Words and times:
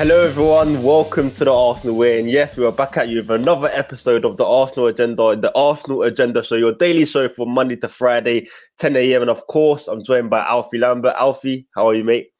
Hello, 0.00 0.22
everyone. 0.22 0.82
Welcome 0.82 1.30
to 1.32 1.44
the 1.44 1.52
Arsenal 1.52 1.94
Way. 1.94 2.18
And 2.20 2.30
yes, 2.30 2.56
we 2.56 2.64
are 2.64 2.72
back 2.72 2.96
at 2.96 3.10
you 3.10 3.18
with 3.18 3.28
another 3.28 3.68
episode 3.68 4.24
of 4.24 4.38
the 4.38 4.46
Arsenal 4.46 4.86
Agenda, 4.86 5.36
the 5.36 5.54
Arsenal 5.54 6.04
Agenda 6.04 6.42
Show, 6.42 6.54
your 6.54 6.72
daily 6.72 7.04
show 7.04 7.28
from 7.28 7.50
Monday 7.50 7.76
to 7.76 7.86
Friday, 7.86 8.48
10 8.78 8.96
a.m. 8.96 9.20
And 9.20 9.30
of 9.30 9.46
course, 9.46 9.88
I'm 9.88 10.02
joined 10.02 10.30
by 10.30 10.40
Alfie 10.40 10.78
Lambert. 10.78 11.16
Alfie, 11.18 11.66
how 11.74 11.86
are 11.86 11.94
you, 11.94 12.02
mate? 12.02 12.32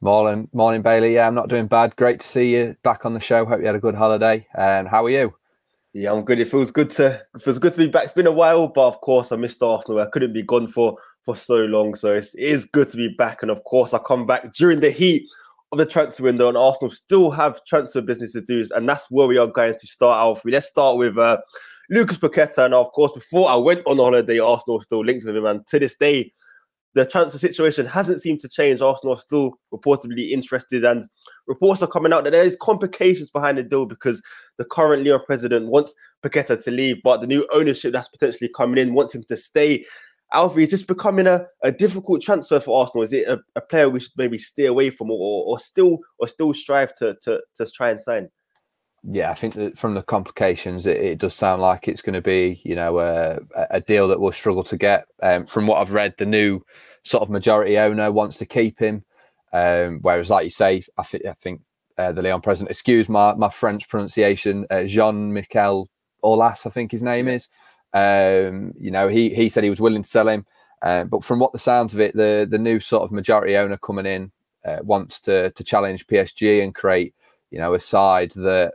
Morning, 0.00 0.48
morning, 0.52 0.80
Bailey. 0.80 1.14
Yeah, 1.14 1.26
I'm 1.26 1.34
not 1.34 1.48
doing 1.48 1.66
bad. 1.66 1.96
Great 1.96 2.20
to 2.20 2.26
see 2.28 2.54
you 2.54 2.76
back 2.84 3.04
on 3.04 3.14
the 3.14 3.20
show. 3.20 3.44
Hope 3.44 3.58
you 3.58 3.66
had 3.66 3.74
a 3.74 3.80
good 3.80 3.96
holiday. 3.96 4.46
And 4.54 4.86
how 4.86 5.04
are 5.04 5.10
you? 5.10 5.34
Yeah, 5.92 6.12
I'm 6.12 6.24
good. 6.24 6.38
It 6.38 6.48
feels 6.48 6.70
good 6.70 6.90
to 6.90 7.20
it 7.34 7.42
feels 7.42 7.58
good 7.58 7.72
to 7.72 7.78
be 7.78 7.88
back. 7.88 8.04
It's 8.04 8.12
been 8.12 8.28
a 8.28 8.30
while, 8.30 8.68
but 8.68 8.86
of 8.86 9.00
course 9.00 9.32
I 9.32 9.36
missed 9.36 9.60
Arsenal. 9.60 9.98
I 9.98 10.06
couldn't 10.06 10.32
be 10.32 10.44
gone 10.44 10.68
for 10.68 10.96
for 11.24 11.34
so 11.34 11.64
long, 11.64 11.96
so 11.96 12.12
it's, 12.12 12.32
it 12.36 12.44
is 12.44 12.64
good 12.64 12.86
to 12.92 12.96
be 12.96 13.08
back. 13.08 13.42
And 13.42 13.50
of 13.50 13.64
course, 13.64 13.92
I 13.92 13.98
come 13.98 14.24
back 14.24 14.52
during 14.52 14.78
the 14.78 14.92
heat 14.92 15.26
of 15.72 15.78
the 15.78 15.86
transfer 15.86 16.24
window, 16.24 16.48
and 16.48 16.56
Arsenal 16.56 16.90
still 16.90 17.30
have 17.30 17.64
transfer 17.64 18.00
business 18.00 18.32
to 18.32 18.40
do, 18.40 18.64
and 18.74 18.88
that's 18.88 19.10
where 19.10 19.28
we 19.28 19.38
are 19.38 19.46
going 19.46 19.76
to 19.78 19.86
start 19.86 20.18
out. 20.18 20.44
Let's 20.44 20.66
start 20.66 20.98
with 20.98 21.16
uh, 21.16 21.38
Lucas 21.90 22.18
Paqueta, 22.18 22.64
and 22.64 22.74
of 22.74 22.90
course, 22.92 23.12
before 23.12 23.48
I 23.48 23.56
went 23.56 23.82
on 23.86 23.98
holiday, 23.98 24.38
Arsenal 24.38 24.80
still 24.80 25.04
linked 25.04 25.24
with 25.24 25.36
him, 25.36 25.46
and 25.46 25.66
to 25.68 25.78
this 25.78 25.96
day, 25.96 26.32
the 26.94 27.06
transfer 27.06 27.38
situation 27.38 27.86
hasn't 27.86 28.20
seemed 28.20 28.40
to 28.40 28.48
change. 28.48 28.80
Arsenal 28.80 29.14
are 29.14 29.20
still 29.20 29.52
reportedly 29.72 30.30
interested, 30.30 30.84
and 30.84 31.04
reports 31.46 31.82
are 31.82 31.88
coming 31.88 32.12
out 32.12 32.24
that 32.24 32.30
there 32.30 32.42
is 32.42 32.56
complications 32.60 33.30
behind 33.30 33.58
the 33.58 33.62
deal 33.62 33.86
because 33.86 34.20
the 34.58 34.64
current 34.64 35.04
Lyon 35.04 35.20
president 35.24 35.68
wants 35.68 35.94
Paqueta 36.24 36.62
to 36.64 36.70
leave, 36.70 37.00
but 37.04 37.20
the 37.20 37.28
new 37.28 37.46
ownership 37.52 37.92
that's 37.92 38.08
potentially 38.08 38.50
coming 38.56 38.78
in 38.78 38.94
wants 38.94 39.14
him 39.14 39.24
to 39.28 39.36
stay. 39.36 39.84
Alfie, 40.32 40.62
is 40.62 40.70
this 40.70 40.82
becoming 40.82 41.26
a, 41.26 41.46
a 41.62 41.72
difficult 41.72 42.22
transfer 42.22 42.60
for 42.60 42.80
Arsenal? 42.80 43.02
Is 43.02 43.12
it 43.12 43.26
a, 43.26 43.40
a 43.56 43.60
player 43.60 43.90
we 43.90 44.00
should 44.00 44.12
maybe 44.16 44.38
stay 44.38 44.66
away 44.66 44.90
from, 44.90 45.10
or, 45.10 45.44
or 45.44 45.58
still 45.58 45.98
or 46.18 46.28
still 46.28 46.54
strive 46.54 46.94
to, 46.96 47.16
to 47.22 47.40
to 47.56 47.66
try 47.66 47.90
and 47.90 48.00
sign? 48.00 48.30
Yeah, 49.02 49.30
I 49.30 49.34
think 49.34 49.54
that 49.54 49.78
from 49.78 49.94
the 49.94 50.02
complications, 50.02 50.86
it, 50.86 50.98
it 50.98 51.18
does 51.18 51.34
sound 51.34 51.62
like 51.62 51.88
it's 51.88 52.02
going 52.02 52.14
to 52.14 52.20
be, 52.20 52.60
you 52.64 52.74
know, 52.74 52.98
a, 52.98 53.38
a 53.70 53.80
deal 53.80 54.06
that 54.08 54.20
we'll 54.20 54.32
struggle 54.32 54.62
to 54.64 54.76
get. 54.76 55.06
Um, 55.22 55.46
from 55.46 55.66
what 55.66 55.80
I've 55.80 55.94
read, 55.94 56.14
the 56.18 56.26
new 56.26 56.60
sort 57.02 57.22
of 57.22 57.30
majority 57.30 57.78
owner 57.78 58.12
wants 58.12 58.36
to 58.38 58.46
keep 58.46 58.78
him, 58.78 59.04
um, 59.52 60.00
whereas, 60.02 60.28
like 60.28 60.44
you 60.44 60.50
say, 60.50 60.84
I, 60.98 61.02
th- 61.02 61.24
I 61.24 61.32
think 61.32 61.62
uh, 61.96 62.12
the 62.12 62.22
Lyon 62.22 62.42
president, 62.42 62.70
excuse 62.70 63.08
my 63.08 63.34
my 63.34 63.48
French 63.48 63.88
pronunciation, 63.88 64.66
uh, 64.70 64.84
Jean 64.84 65.32
Michel 65.32 65.88
Aulas, 66.22 66.66
I 66.66 66.70
think 66.70 66.92
his 66.92 67.02
name 67.02 67.26
is. 67.26 67.48
Um, 67.92 68.72
you 68.78 68.90
know, 68.90 69.08
he 69.08 69.34
he 69.34 69.48
said 69.48 69.64
he 69.64 69.70
was 69.70 69.80
willing 69.80 70.02
to 70.02 70.08
sell 70.08 70.28
him, 70.28 70.46
uh, 70.82 71.04
but 71.04 71.24
from 71.24 71.38
what 71.38 71.52
the 71.52 71.58
sounds 71.58 71.94
of 71.94 72.00
it, 72.00 72.14
the 72.14 72.46
the 72.48 72.58
new 72.58 72.80
sort 72.80 73.02
of 73.02 73.12
majority 73.12 73.56
owner 73.56 73.76
coming 73.76 74.06
in 74.06 74.30
uh, 74.64 74.78
wants 74.82 75.20
to 75.22 75.50
to 75.50 75.64
challenge 75.64 76.06
PSG 76.06 76.62
and 76.62 76.74
create, 76.74 77.14
you 77.50 77.58
know, 77.58 77.74
a 77.74 77.80
side 77.80 78.32
that 78.32 78.74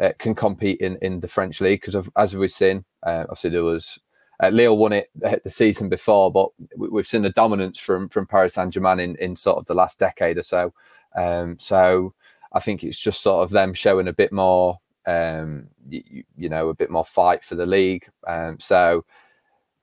uh, 0.00 0.12
can 0.18 0.34
compete 0.34 0.80
in, 0.80 0.96
in 1.02 1.20
the 1.20 1.28
French 1.28 1.60
league 1.60 1.80
because 1.80 2.08
as 2.16 2.36
we've 2.36 2.50
seen, 2.50 2.84
uh, 3.02 3.24
obviously 3.28 3.50
there 3.50 3.62
was 3.62 3.98
uh, 4.42 4.48
Lille 4.48 4.76
won 4.76 4.92
it 4.92 5.10
the 5.14 5.50
season 5.50 5.88
before, 5.88 6.32
but 6.32 6.48
we, 6.76 6.98
have 6.98 7.06
seen 7.06 7.22
the 7.22 7.30
dominance 7.30 7.78
from 7.78 8.08
from 8.08 8.26
Paris 8.26 8.54
Saint 8.54 8.72
Germain 8.72 9.00
in, 9.00 9.16
in 9.16 9.36
sort 9.36 9.58
of 9.58 9.66
the 9.66 9.74
last 9.74 9.98
decade 9.98 10.38
or 10.38 10.42
so. 10.42 10.72
Um, 11.14 11.58
so 11.58 12.14
I 12.52 12.60
think 12.60 12.82
it's 12.82 13.00
just 13.00 13.22
sort 13.22 13.44
of 13.44 13.50
them 13.50 13.74
showing 13.74 14.08
a 14.08 14.12
bit 14.12 14.32
more, 14.32 14.80
um, 15.06 15.68
you, 15.88 16.24
you, 16.36 16.48
know, 16.48 16.68
a 16.68 16.74
bit 16.74 16.90
more 16.90 17.04
fight 17.04 17.44
for 17.44 17.54
the 17.54 17.66
league. 17.66 18.08
Um, 18.26 18.58
so. 18.60 19.04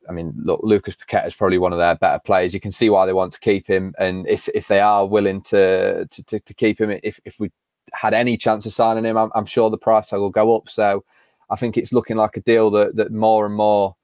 I 0.07 0.11
mean, 0.11 0.33
look, 0.43 0.61
Lucas 0.63 0.95
Paqueta 0.95 1.27
is 1.27 1.35
probably 1.35 1.59
one 1.59 1.71
of 1.71 1.77
their 1.77 1.93
better 1.93 2.19
players. 2.25 2.53
You 2.53 2.59
can 2.59 2.71
see 2.71 2.89
why 2.89 3.05
they 3.05 3.13
want 3.13 3.31
to 3.33 3.39
keep 3.39 3.67
him, 3.67 3.93
and 3.99 4.25
if 4.27 4.47
if 4.55 4.67
they 4.67 4.79
are 4.79 5.05
willing 5.05 5.41
to 5.43 6.07
to, 6.07 6.23
to, 6.23 6.39
to 6.39 6.53
keep 6.55 6.81
him, 6.81 6.97
if 7.03 7.19
if 7.25 7.39
we 7.39 7.51
had 7.93 8.15
any 8.15 8.35
chance 8.35 8.65
of 8.65 8.73
signing 8.73 9.03
him, 9.03 9.17
I'm, 9.17 9.29
I'm 9.35 9.45
sure 9.45 9.69
the 9.69 9.77
price 9.77 10.09
tag 10.09 10.19
will 10.19 10.31
go 10.31 10.55
up. 10.55 10.67
So 10.67 11.03
I 11.51 11.57
think 11.57 11.77
it's 11.77 11.93
looking 11.93 12.17
like 12.17 12.37
a 12.37 12.41
deal 12.41 12.71
that 12.71 12.95
that 12.95 13.11
more 13.11 13.45
and 13.45 13.53
more 13.53 13.97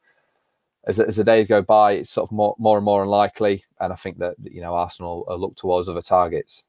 as, 0.86 1.00
as 1.00 1.16
the 1.16 1.24
days 1.24 1.48
go 1.48 1.64
by, 1.64 1.94
it's 1.94 2.12
sort 2.12 2.30
of 2.30 2.32
more 2.32 2.56
more 2.60 2.78
and 2.78 2.86
more 2.86 3.02
unlikely. 3.02 3.64
And 3.80 3.92
I 3.92 3.96
think 3.96 4.20
that 4.20 4.36
you 4.44 4.62
know 4.62 4.76
Arsenal 4.76 5.26
look 5.40 5.56
towards 5.56 5.90
other 5.90 6.04
targets. 6.04 6.64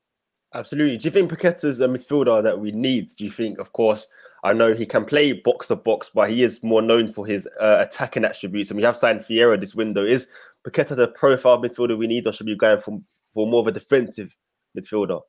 Absolutely. 0.54 0.96
Do 0.96 1.06
you 1.06 1.10
think 1.10 1.30
Paqueta's 1.30 1.80
a 1.80 1.86
midfielder 1.86 2.42
that 2.42 2.58
we 2.58 2.72
need? 2.72 3.14
Do 3.16 3.24
you 3.24 3.30
think, 3.30 3.58
of 3.58 3.72
course, 3.72 4.06
I 4.46 4.52
know 4.52 4.72
he 4.72 4.86
can 4.86 5.04
play 5.04 5.32
box 5.32 5.66
to 5.66 5.76
box, 5.76 6.08
but 6.14 6.30
he 6.30 6.44
is 6.44 6.62
more 6.62 6.80
known 6.80 7.10
for 7.10 7.26
his 7.26 7.48
uh, 7.60 7.84
attacking 7.84 8.24
attributes. 8.24 8.70
And 8.70 8.76
we 8.76 8.84
have 8.84 8.96
signed 8.96 9.20
Vieira 9.20 9.58
this 9.58 9.74
window. 9.74 10.04
Is 10.04 10.28
Paqueta 10.64 10.94
the 10.94 11.08
profile 11.08 11.60
midfielder 11.60 11.98
we 11.98 12.06
need, 12.06 12.28
or 12.28 12.32
should 12.32 12.46
we 12.46 12.52
be 12.52 12.58
going 12.58 12.80
for, 12.80 13.00
for 13.34 13.48
more 13.48 13.62
of 13.62 13.66
a 13.66 13.72
defensive 13.72 14.36
midfielder? 14.78 15.20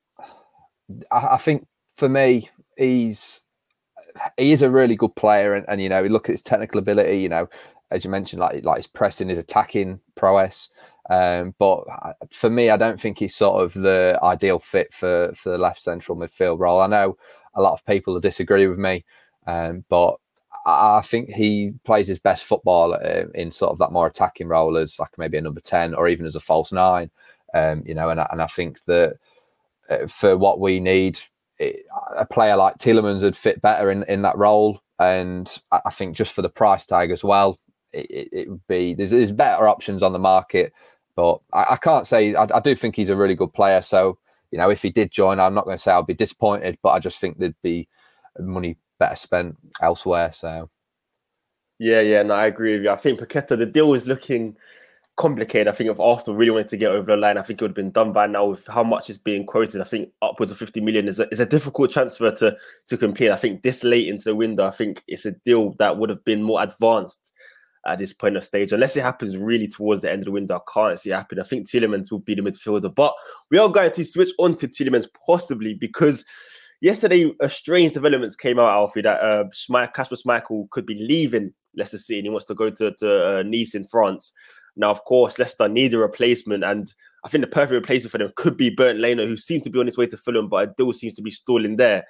I, 1.09 1.37
think 1.37 1.65
for 1.95 2.07
me, 2.07 2.51
he's 2.77 3.41
he 4.37 4.51
is 4.51 4.61
a 4.61 4.69
really 4.69 4.95
good 4.95 5.15
player, 5.15 5.55
and, 5.55 5.65
and 5.67 5.81
you 5.81 5.89
know, 5.89 6.03
look 6.03 6.29
at 6.29 6.33
his 6.33 6.43
technical 6.43 6.77
ability. 6.77 7.17
You 7.19 7.29
know, 7.29 7.49
as 7.89 8.05
you 8.05 8.11
mentioned, 8.11 8.39
like 8.39 8.63
like 8.63 8.77
his 8.77 8.87
pressing, 8.87 9.29
his 9.29 9.39
attacking 9.39 9.99
prowess. 10.15 10.69
Um, 11.09 11.55
but 11.57 11.85
for 12.31 12.51
me, 12.51 12.69
I 12.69 12.77
don't 12.77 13.01
think 13.01 13.17
he's 13.17 13.35
sort 13.35 13.63
of 13.63 13.73
the 13.73 14.19
ideal 14.21 14.59
fit 14.59 14.93
for 14.93 15.33
for 15.35 15.49
the 15.49 15.57
left 15.57 15.81
central 15.81 16.15
midfield 16.17 16.59
role. 16.59 16.81
I 16.81 16.87
know 16.87 17.17
a 17.57 17.61
lot 17.61 17.73
of 17.73 17.85
people 17.85 18.13
will 18.13 18.21
disagree 18.21 18.67
with 18.67 18.77
me, 18.77 19.03
um, 19.45 19.83
but 19.89 20.15
I 20.65 21.01
think 21.01 21.29
he 21.29 21.73
plays 21.85 22.07
his 22.07 22.19
best 22.19 22.43
football 22.43 22.93
uh, 22.93 23.23
in 23.35 23.51
sort 23.51 23.71
of 23.71 23.77
that 23.79 23.91
more 23.91 24.07
attacking 24.07 24.47
role 24.47 24.77
as 24.77 24.99
like 24.99 25.17
maybe 25.17 25.37
a 25.37 25.41
number 25.41 25.61
ten 25.61 25.93
or 25.93 26.07
even 26.07 26.25
as 26.25 26.35
a 26.35 26.41
false 26.41 26.71
nine. 26.71 27.09
Um, 27.53 27.83
you 27.85 27.93
know, 27.93 28.09
and 28.09 28.19
and 28.19 28.41
I 28.41 28.47
think 28.47 28.83
that 28.85 29.17
uh, 29.89 30.07
for 30.07 30.37
what 30.37 30.59
we 30.59 30.79
need, 30.79 31.19
it, 31.59 31.85
a 32.17 32.25
player 32.25 32.55
like 32.55 32.77
Tielemans 32.77 33.21
would 33.21 33.37
fit 33.37 33.61
better 33.61 33.91
in, 33.91 34.03
in 34.03 34.21
that 34.23 34.37
role. 34.37 34.81
And 34.99 35.55
I 35.71 35.89
think 35.91 36.15
just 36.15 36.33
for 36.33 36.41
the 36.41 36.49
price 36.49 36.85
tag 36.85 37.11
as 37.11 37.23
well, 37.23 37.59
it, 37.93 38.29
it 38.31 38.49
would 38.49 38.67
be 38.67 38.93
there's, 38.93 39.11
there's, 39.11 39.31
better 39.31 39.67
options 39.67 40.03
on 40.03 40.11
the 40.11 40.19
market. 40.19 40.73
But 41.15 41.39
I, 41.53 41.65
I 41.71 41.75
can't 41.77 42.07
say 42.07 42.35
I, 42.35 42.47
I, 42.53 42.59
do 42.59 42.75
think 42.75 42.95
he's 42.95 43.09
a 43.09 43.15
really 43.15 43.35
good 43.35 43.53
player. 43.53 43.81
So 43.81 44.17
you 44.51 44.57
know, 44.57 44.69
if 44.69 44.81
he 44.81 44.89
did 44.89 45.11
join, 45.11 45.39
I'm 45.39 45.53
not 45.53 45.65
going 45.65 45.77
to 45.77 45.81
say 45.81 45.91
I'll 45.91 46.03
be 46.03 46.13
disappointed, 46.13 46.77
but 46.81 46.89
I 46.89 46.99
just 46.99 47.19
think 47.19 47.37
there'd 47.37 47.55
be 47.61 47.87
money 48.39 48.77
better 48.99 49.15
spent 49.15 49.57
elsewhere. 49.81 50.31
So 50.31 50.69
yeah, 51.79 52.01
yeah, 52.01 52.23
no, 52.23 52.33
I 52.33 52.47
agree 52.47 52.73
with 52.73 52.83
you. 52.83 52.89
I 52.89 52.95
think 52.95 53.19
Paqueta, 53.19 53.57
the 53.57 53.65
deal 53.65 53.93
is 53.93 54.07
looking 54.07 54.57
complicated. 55.15 55.67
I 55.67 55.71
think 55.71 55.89
if 55.89 55.99
Arsenal 55.99 56.37
really 56.37 56.51
wanted 56.51 56.69
to 56.69 56.77
get 56.77 56.91
over 56.91 57.07
the 57.07 57.17
line, 57.17 57.37
I 57.37 57.41
think 57.41 57.59
it 57.59 57.63
would 57.63 57.71
have 57.71 57.75
been 57.75 57.91
done 57.91 58.13
by 58.13 58.27
now 58.27 58.45
with 58.45 58.65
how 58.67 58.83
much 58.83 59.09
is 59.09 59.17
being 59.17 59.45
quoted. 59.45 59.81
I 59.81 59.83
think 59.83 60.11
upwards 60.21 60.51
of 60.51 60.57
50 60.57 60.79
million 60.81 61.07
is 61.07 61.19
a, 61.19 61.27
is 61.29 61.39
a 61.39 61.45
difficult 61.45 61.91
transfer 61.91 62.31
to, 62.31 62.55
to 62.87 62.97
complete. 62.97 63.31
I 63.31 63.35
think 63.35 63.61
this 63.61 63.83
late 63.83 64.07
into 64.07 64.25
the 64.25 64.35
window, 64.35 64.65
I 64.65 64.71
think 64.71 65.03
it's 65.07 65.25
a 65.25 65.31
deal 65.31 65.73
that 65.73 65.97
would 65.97 66.09
have 66.09 66.23
been 66.23 66.43
more 66.43 66.63
advanced 66.63 67.31
at 67.85 67.99
this 67.99 68.13
point 68.13 68.37
of 68.37 68.43
stage. 68.43 68.71
Unless 68.71 68.97
it 68.97 69.03
happens 69.03 69.37
really 69.37 69.67
towards 69.67 70.01
the 70.01 70.11
end 70.11 70.21
of 70.21 70.25
the 70.25 70.31
window, 70.31 70.55
I 70.55 70.71
can't 70.71 70.99
see 70.99 71.11
it 71.11 71.15
happen. 71.15 71.39
I 71.39 71.43
think 71.43 71.67
Tielemans 71.67 72.11
will 72.11 72.19
be 72.19 72.35
the 72.35 72.41
midfielder. 72.41 72.93
But 72.93 73.13
we 73.51 73.57
are 73.57 73.69
going 73.69 73.91
to 73.91 74.03
switch 74.03 74.31
on 74.39 74.55
to 74.55 74.67
Tielemans 74.67 75.07
possibly 75.25 75.73
because 75.73 76.25
yesterday 76.81 77.31
a 77.39 77.49
strange 77.49 77.93
developments 77.93 78.35
came 78.35 78.59
out, 78.59 78.69
Alfie, 78.69 79.01
that 79.01 79.21
uh, 79.21 79.45
Kasper 79.87 80.15
Schmeichel 80.15 80.69
could 80.69 80.85
be 80.85 80.95
leaving 80.95 81.53
Leicester 81.75 81.97
City 81.97 82.19
and 82.19 82.25
he 82.25 82.29
wants 82.29 82.45
to 82.47 82.55
go 82.55 82.69
to, 82.69 82.91
to 82.91 83.39
uh, 83.39 83.43
Nice 83.43 83.75
in 83.75 83.85
France. 83.85 84.33
Now, 84.75 84.91
of 84.91 85.03
course, 85.05 85.39
Leicester 85.39 85.67
need 85.67 85.95
a 85.95 85.97
replacement, 85.97 86.63
and 86.63 86.93
I 87.25 87.29
think 87.29 87.43
the 87.43 87.49
perfect 87.49 87.73
replacement 87.73 88.11
for 88.11 88.19
them 88.19 88.31
could 88.35 88.57
be 88.57 88.69
Bernd 88.69 89.01
Leno, 89.01 89.25
who 89.25 89.35
seems 89.35 89.63
to 89.63 89.71
be 89.71 89.79
on 89.79 89.87
his 89.87 89.97
way 89.97 90.05
to 90.05 90.17
Fulham, 90.17 90.49
but 90.49 90.69
a 90.69 90.73
deal 90.77 90.93
seems 90.93 91.15
to 91.15 91.23
be 91.23 91.31
stalling 91.31 91.77
there. 91.77 92.05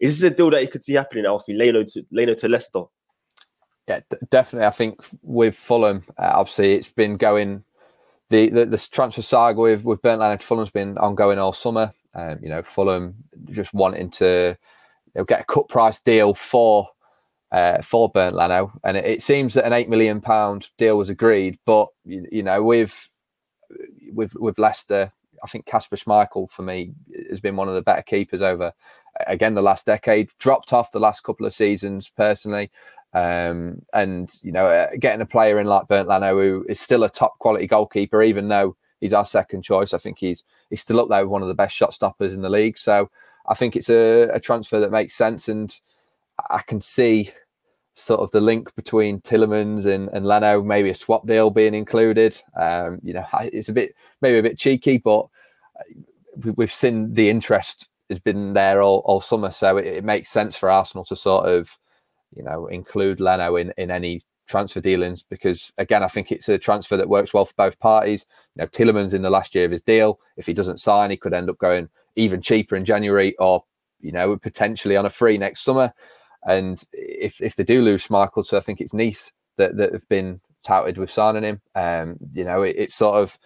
Is 0.00 0.18
this 0.18 0.32
a 0.32 0.34
deal 0.34 0.48
that 0.50 0.62
you 0.62 0.68
could 0.68 0.82
see 0.82 0.94
happening, 0.94 1.26
Alfie? 1.26 1.54
Leno 1.54 1.84
to 1.84 2.06
Leno 2.10 2.32
to 2.32 2.48
Leicester? 2.48 2.84
Yeah, 3.88 4.00
d- 4.10 4.18
definitely. 4.30 4.66
I 4.66 4.70
think 4.70 5.00
with 5.22 5.56
Fulham, 5.56 6.04
uh, 6.18 6.32
obviously, 6.34 6.74
it's 6.74 6.92
been 6.92 7.16
going. 7.16 7.64
The, 8.30 8.50
the, 8.50 8.66
the 8.66 8.88
transfer 8.92 9.22
saga 9.22 9.58
with 9.58 9.84
with 9.84 10.02
Bernd 10.02 10.20
Leno 10.20 10.36
to 10.36 10.46
Fulham's 10.46 10.70
been 10.70 10.98
ongoing 10.98 11.38
all 11.38 11.54
summer. 11.54 11.94
Um, 12.14 12.38
you 12.42 12.50
know, 12.50 12.62
Fulham 12.62 13.14
just 13.50 13.72
wanting 13.72 14.10
to 14.10 14.56
get 15.26 15.40
a 15.40 15.44
cut 15.44 15.68
price 15.68 16.00
deal 16.00 16.34
for 16.34 16.88
uh, 17.50 17.80
for 17.80 18.10
Bernd 18.10 18.36
Leno, 18.36 18.72
and 18.84 18.98
it, 18.98 19.06
it, 19.06 19.22
seems 19.22 19.54
that 19.54 19.64
an 19.64 19.72
eight 19.72 19.88
million 19.88 20.20
pound 20.20 20.68
deal 20.76 20.98
was 20.98 21.08
agreed. 21.08 21.58
But 21.64 21.88
you, 22.04 22.26
you, 22.30 22.42
know, 22.42 22.62
with 22.62 23.08
with 24.12 24.34
with 24.34 24.58
Leicester, 24.58 25.10
I 25.42 25.46
think 25.46 25.64
Kasper 25.64 25.96
Schmeichel 25.96 26.50
for 26.50 26.62
me 26.62 26.92
has 27.30 27.40
been 27.40 27.56
one 27.56 27.68
of 27.68 27.74
the 27.74 27.82
better 27.82 28.02
keepers 28.02 28.42
over 28.42 28.72
again 29.26 29.54
the 29.54 29.62
last 29.62 29.86
decade. 29.86 30.30
Dropped 30.38 30.74
off 30.74 30.92
the 30.92 31.00
last 31.00 31.22
couple 31.22 31.46
of 31.46 31.54
seasons 31.54 32.10
personally, 32.14 32.70
um, 33.14 33.82
and 33.92 34.32
you 34.42 34.52
know, 34.52 34.66
uh, 34.66 34.88
getting 34.98 35.20
a 35.20 35.26
player 35.26 35.58
in 35.58 35.66
like 35.66 35.88
Bernd 35.88 36.08
Leno 36.08 36.38
who 36.38 36.66
is 36.68 36.80
still 36.80 37.04
a 37.04 37.10
top 37.10 37.38
quality 37.38 37.66
goalkeeper, 37.66 38.22
even 38.22 38.48
though 38.48 38.76
he's 39.00 39.12
our 39.12 39.26
second 39.26 39.62
choice. 39.62 39.94
I 39.94 39.98
think 39.98 40.18
he's 40.18 40.44
he's 40.70 40.80
still 40.80 41.00
up 41.00 41.08
there 41.08 41.22
with 41.22 41.30
one 41.30 41.42
of 41.42 41.48
the 41.48 41.54
best 41.54 41.74
shot 41.74 41.94
stoppers 41.94 42.32
in 42.32 42.42
the 42.42 42.50
league. 42.50 42.78
So 42.78 43.10
I 43.48 43.54
think 43.54 43.76
it's 43.76 43.90
a, 43.90 44.28
a 44.32 44.40
transfer 44.40 44.80
that 44.80 44.90
makes 44.90 45.14
sense 45.14 45.48
and 45.48 45.74
I 46.50 46.60
can 46.60 46.80
see 46.80 47.32
sort 47.94 48.20
of 48.20 48.30
the 48.30 48.40
link 48.40 48.74
between 48.76 49.20
Tielemans 49.20 49.86
and, 49.86 50.08
and 50.10 50.24
Leno, 50.24 50.62
maybe 50.62 50.90
a 50.90 50.94
swap 50.94 51.26
deal 51.26 51.50
being 51.50 51.74
included. 51.74 52.40
Um, 52.54 53.00
you 53.02 53.12
know, 53.12 53.26
it's 53.40 53.68
a 53.68 53.72
bit 53.72 53.94
maybe 54.22 54.38
a 54.38 54.42
bit 54.42 54.58
cheeky, 54.58 54.98
but 54.98 55.26
we've 56.56 56.72
seen 56.72 57.12
the 57.14 57.28
interest 57.28 57.88
has 58.08 58.18
been 58.18 58.52
there 58.52 58.80
all, 58.80 59.02
all 59.04 59.20
summer, 59.20 59.50
so 59.50 59.76
it, 59.76 59.86
it, 59.86 60.04
makes 60.04 60.30
sense 60.30 60.56
for 60.56 60.70
Arsenal 60.70 61.04
to 61.04 61.16
sort 61.16 61.46
of, 61.46 61.76
you 62.34 62.42
know, 62.42 62.66
include 62.66 63.20
Leno 63.20 63.56
in, 63.56 63.72
in 63.76 63.90
any 63.90 64.22
transfer 64.46 64.80
dealings 64.80 65.22
because 65.22 65.72
again, 65.78 66.02
I 66.02 66.08
think 66.08 66.32
it's 66.32 66.48
a 66.48 66.58
transfer 66.58 66.96
that 66.96 67.08
works 67.08 67.32
well 67.32 67.44
for 67.44 67.54
both 67.56 67.78
parties. 67.78 68.26
You 68.56 68.62
know, 68.62 68.68
Tielemans 68.68 69.14
in 69.14 69.22
the 69.22 69.30
last 69.30 69.54
year 69.54 69.64
of 69.64 69.70
his 69.70 69.82
deal, 69.82 70.18
if 70.36 70.46
he 70.46 70.54
doesn't 70.54 70.80
sign, 70.80 71.10
he 71.10 71.16
could 71.16 71.34
end 71.34 71.50
up 71.50 71.58
going 71.58 71.88
even 72.16 72.42
cheaper 72.42 72.74
in 72.74 72.84
January 72.84 73.36
or 73.38 73.64
you 74.00 74.12
know 74.12 74.36
potentially 74.36 74.96
on 74.96 75.06
a 75.06 75.10
free 75.10 75.38
next 75.38 75.62
summer. 75.62 75.92
And 76.46 76.82
if 76.92 77.40
if 77.40 77.56
they 77.56 77.64
do 77.64 77.82
lose 77.82 78.06
Schmeichel, 78.06 78.46
so 78.46 78.56
I 78.56 78.60
think 78.60 78.80
it's 78.80 78.94
Nice 78.94 79.32
that 79.56 79.76
that 79.76 79.92
have 79.92 80.08
been 80.08 80.40
touted 80.64 80.98
with 80.98 81.10
signing 81.10 81.44
him. 81.44 81.60
Um, 81.74 82.16
you 82.32 82.44
know, 82.44 82.62
it, 82.62 82.90
sort 82.90 83.16
of 83.16 83.38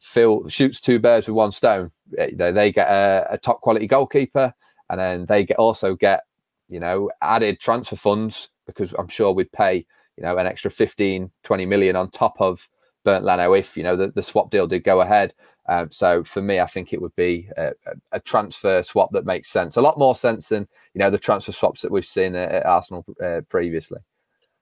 Phil 0.00 0.48
shoots 0.48 0.80
two 0.80 0.98
birds 0.98 1.26
with 1.26 1.34
one 1.34 1.52
stone. 1.52 1.90
They, 2.10 2.32
they 2.32 2.72
get 2.72 2.88
a, 2.88 3.26
a, 3.30 3.38
top 3.38 3.60
quality 3.60 3.86
goalkeeper, 3.86 4.52
and 4.90 5.00
then 5.00 5.26
they 5.26 5.44
get 5.44 5.58
also 5.58 5.94
get 5.94 6.24
you 6.68 6.80
know 6.80 7.10
added 7.22 7.60
transfer 7.60 7.96
funds 7.96 8.50
because 8.66 8.92
I'm 8.98 9.08
sure 9.08 9.32
we'd 9.32 9.52
pay 9.52 9.86
you 10.16 10.22
know 10.22 10.36
an 10.36 10.46
extra 10.46 10.70
15, 10.70 11.30
20 11.44 11.66
million 11.66 11.96
on 11.96 12.10
top 12.10 12.40
of 12.40 12.68
Bernd 13.04 13.24
Leno 13.24 13.52
if 13.54 13.76
you 13.76 13.82
know 13.82 13.96
the, 13.96 14.08
the 14.08 14.22
swap 14.22 14.50
deal 14.50 14.66
did 14.66 14.84
go 14.84 15.00
ahead. 15.00 15.34
Um, 15.68 15.90
so 15.92 16.24
for 16.24 16.40
me, 16.40 16.60
I 16.60 16.66
think 16.66 16.92
it 16.92 17.00
would 17.00 17.14
be 17.14 17.48
a, 17.58 17.72
a, 18.12 18.20
transfer 18.20 18.82
swap 18.82 19.10
that 19.12 19.26
makes 19.26 19.50
sense, 19.50 19.76
a 19.76 19.82
lot 19.82 19.98
more 19.98 20.16
sense 20.16 20.48
than 20.48 20.66
you 20.94 20.98
know 20.98 21.10
the 21.10 21.18
transfer 21.18 21.52
swaps 21.52 21.82
that 21.82 21.90
we've 21.90 22.06
seen 22.06 22.34
at, 22.34 22.50
at 22.50 22.66
Arsenal 22.66 23.04
uh, 23.22 23.42
previously. 23.50 23.98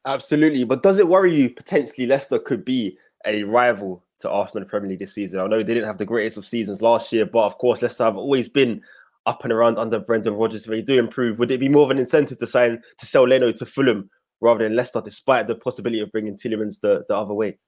Absolutely, 0.05 0.65
but 0.65 0.83
does 0.83 0.99
it 0.99 1.07
worry 1.07 1.35
you 1.35 1.49
potentially 1.49 2.09
Leicester 2.09 2.41
could 2.41 2.65
be 2.65 2.99
a 3.25 3.45
rival 3.45 4.03
to 4.19 4.31
Arsenal 4.31 4.63
in 4.63 4.67
the 4.67 4.71
Premier 4.71 4.91
League 4.91 4.99
this 4.99 5.15
season? 5.15 5.39
I 5.39 5.47
know 5.47 5.59
they 5.59 5.75
didn't 5.75 5.87
have 5.87 5.99
the 5.99 6.05
greatest 6.05 6.39
of 6.39 6.47
seasons 6.47 6.83
last 6.83 7.13
year, 7.13 7.25
but 7.25 7.45
of 7.45 7.57
course 7.59 7.83
Leicester 7.83 8.05
have 8.05 8.17
always 8.17 8.49
been 8.49 8.83
up 9.27 9.45
and 9.45 9.53
around 9.53 9.79
under 9.79 9.99
Brendan 9.99 10.35
Rodgers. 10.35 10.65
If 10.65 10.71
they 10.71 10.83
do 10.83 10.99
improve. 10.99 11.39
Would 11.39 11.51
it 11.51 11.61
be 11.61 11.69
more 11.69 11.85
of 11.85 11.91
an 11.91 11.99
incentive 11.99 12.39
to 12.39 12.47
sign 12.47 12.81
to 12.99 13.07
sell 13.07 13.27
Leno 13.27 13.53
to 13.53 13.67
Fulham 13.67 14.09
rather 14.41 14.65
than 14.65 14.77
Leicester, 14.77 15.01
despite 15.05 15.47
the 15.47 15.55
possibility 15.55 16.01
of 16.01 16.13
bringing 16.13 16.37
Tielemans 16.37 16.81
the, 16.81 17.05
the 17.09 17.17
other 17.17 17.35
way? 17.35 17.59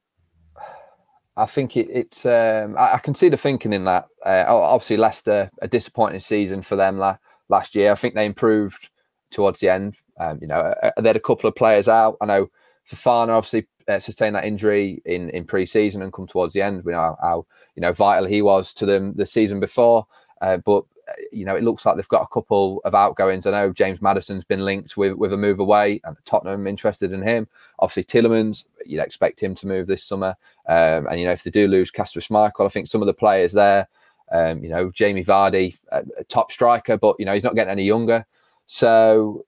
I 1.36 1.46
think 1.46 1.76
it, 1.76 1.88
it's. 1.90 2.26
Um, 2.26 2.76
I, 2.76 2.94
I, 2.94 2.98
can 2.98 3.14
see 3.14 3.28
the 3.28 3.36
thinking 3.36 3.72
in 3.72 3.84
that. 3.84 4.06
Uh, 4.24 4.44
obviously, 4.48 4.96
Leicester 4.96 5.50
a 5.62 5.68
disappointing 5.68 6.20
season 6.20 6.62
for 6.62 6.74
them 6.74 6.98
la- 6.98 7.18
last 7.48 7.74
year. 7.74 7.92
I 7.92 7.94
think 7.94 8.14
they 8.14 8.26
improved 8.26 8.88
towards 9.30 9.60
the 9.60 9.68
end. 9.68 9.96
Um, 10.18 10.38
you 10.40 10.48
know, 10.48 10.58
uh, 10.58 10.90
uh 10.96 11.00
they 11.00 11.10
had 11.10 11.16
a 11.16 11.20
couple 11.20 11.48
of 11.48 11.54
players 11.54 11.86
out. 11.86 12.16
I 12.20 12.26
know 12.26 12.48
Fofana 12.90 13.28
obviously 13.28 13.68
uh, 13.86 14.00
sustained 14.00 14.34
that 14.34 14.44
injury 14.44 15.00
in 15.04 15.30
in 15.30 15.44
pre-season 15.44 16.02
and 16.02 16.12
come 16.12 16.26
towards 16.26 16.54
the 16.54 16.62
end. 16.62 16.84
We 16.84 16.92
know 16.92 16.98
how, 16.98 17.18
how 17.22 17.46
you 17.76 17.82
know 17.82 17.92
vital 17.92 18.26
he 18.26 18.42
was 18.42 18.74
to 18.74 18.86
them 18.86 19.14
the 19.14 19.26
season 19.26 19.60
before. 19.60 20.06
Uh, 20.40 20.58
but 20.58 20.84
you 21.32 21.44
know, 21.44 21.56
it 21.56 21.64
looks 21.64 21.84
like 21.84 21.96
they've 21.96 22.08
got 22.08 22.22
a 22.22 22.32
couple 22.32 22.80
of 22.84 22.94
outgoings. 22.94 23.46
I 23.46 23.50
know 23.50 23.72
James 23.72 24.00
Maddison's 24.00 24.44
been 24.44 24.64
linked 24.64 24.96
with, 24.96 25.14
with 25.14 25.32
a 25.32 25.36
move 25.36 25.60
away, 25.60 26.00
and 26.04 26.16
Tottenham 26.24 26.66
interested 26.66 27.12
in 27.12 27.22
him. 27.22 27.48
Obviously, 27.78 28.04
Tielemans, 28.04 28.66
you'd 28.84 29.00
expect 29.00 29.40
him 29.40 29.54
to 29.56 29.66
move 29.66 29.86
this 29.86 30.04
summer. 30.04 30.36
Um, 30.68 31.06
and 31.06 31.18
you 31.20 31.26
know, 31.26 31.32
if 31.32 31.42
they 31.42 31.50
do 31.50 31.68
lose 31.68 31.90
Kasper 31.90 32.20
Schmeichel, 32.20 32.66
I 32.66 32.68
think 32.68 32.88
some 32.88 33.02
of 33.02 33.06
the 33.06 33.14
players 33.14 33.52
there, 33.52 33.88
um, 34.32 34.62
you 34.62 34.70
know, 34.70 34.90
Jamie 34.90 35.24
Vardy, 35.24 35.78
a, 35.90 36.04
a, 36.18 36.24
top 36.24 36.52
striker, 36.52 36.96
but 36.96 37.16
you 37.18 37.24
know, 37.24 37.34
he's 37.34 37.44
not 37.44 37.54
getting 37.54 37.72
any 37.72 37.84
younger. 37.84 38.26
So 38.66 39.46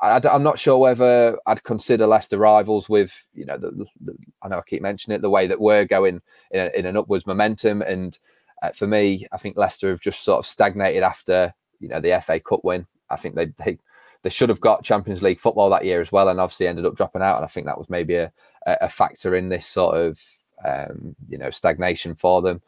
I, 0.00 0.20
am 0.24 0.42
not 0.42 0.58
sure 0.58 0.78
whether 0.78 1.38
I'd 1.46 1.62
consider 1.62 2.06
Leicester 2.06 2.38
rivals 2.38 2.88
with, 2.88 3.12
you 3.34 3.44
know, 3.44 3.58
the, 3.58 3.86
the, 4.00 4.14
I 4.42 4.48
know 4.48 4.58
I 4.58 4.62
keep 4.66 4.82
mentioning 4.82 5.16
it, 5.16 5.22
the 5.22 5.30
way 5.30 5.46
that 5.46 5.60
we're 5.60 5.84
going 5.84 6.20
in, 6.50 6.60
a, 6.60 6.78
in 6.78 6.86
an 6.86 6.96
upwards 6.96 7.26
momentum 7.26 7.82
and 7.82 8.18
uh, 8.64 8.72
for 8.72 8.86
me, 8.86 9.26
I 9.32 9.36
think 9.36 9.56
Leicester 9.56 9.90
have 9.90 10.00
just 10.00 10.24
sort 10.24 10.38
of 10.38 10.46
stagnated 10.46 11.02
after 11.02 11.52
you 11.80 11.88
know 11.88 12.00
the 12.00 12.20
FA 12.24 12.40
Cup 12.40 12.60
win. 12.64 12.86
I 13.10 13.16
think 13.16 13.34
they 13.34 13.46
they, 13.64 13.78
they 14.22 14.30
should 14.30 14.48
have 14.48 14.60
got 14.60 14.84
Champions 14.84 15.22
League 15.22 15.40
football 15.40 15.70
that 15.70 15.84
year 15.84 16.00
as 16.00 16.10
well, 16.10 16.28
and 16.28 16.40
obviously 16.40 16.66
ended 16.66 16.86
up 16.86 16.96
dropping 16.96 17.22
out. 17.22 17.36
And 17.36 17.44
I 17.44 17.48
think 17.48 17.66
that 17.66 17.78
was 17.78 17.90
maybe 17.90 18.14
a, 18.16 18.32
a 18.66 18.88
factor 18.88 19.36
in 19.36 19.48
this 19.48 19.66
sort 19.66 19.96
of 19.96 20.20
um, 20.64 21.14
you 21.28 21.38
know 21.38 21.50
stagnation 21.50 22.14
for 22.14 22.40
them. 22.42 22.62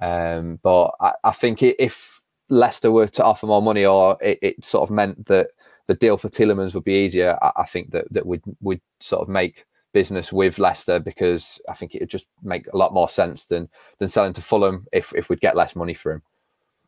Um, 0.00 0.58
but 0.62 0.92
I, 1.00 1.12
I, 1.24 1.30
think 1.32 1.62
if 1.62 2.22
Leicester 2.48 2.90
were 2.90 3.06
to 3.08 3.24
offer 3.24 3.46
more 3.46 3.62
money, 3.62 3.84
or 3.84 4.16
it, 4.20 4.38
it, 4.42 4.64
sort 4.64 4.88
of 4.88 4.94
meant 4.94 5.26
that 5.26 5.48
the 5.86 5.94
deal 5.94 6.16
for 6.16 6.28
Tielemans 6.28 6.74
would 6.74 6.84
be 6.84 7.04
easier, 7.04 7.38
I, 7.42 7.52
I 7.56 7.64
think 7.64 7.90
that 7.92 8.12
that 8.12 8.26
would 8.26 8.42
would 8.60 8.80
sort 9.00 9.22
of 9.22 9.28
make 9.28 9.64
business 9.92 10.32
with 10.32 10.58
Leicester 10.58 10.98
because 10.98 11.60
I 11.68 11.74
think 11.74 11.94
it 11.94 12.00
would 12.00 12.10
just 12.10 12.26
make 12.42 12.66
a 12.68 12.76
lot 12.76 12.94
more 12.94 13.08
sense 13.08 13.46
than 13.46 13.68
than 13.98 14.08
selling 14.08 14.32
to 14.34 14.42
Fulham 14.42 14.86
if 14.92 15.12
if 15.14 15.28
we'd 15.28 15.40
get 15.40 15.56
less 15.56 15.76
money 15.76 15.94
for 15.94 16.12
him. 16.12 16.22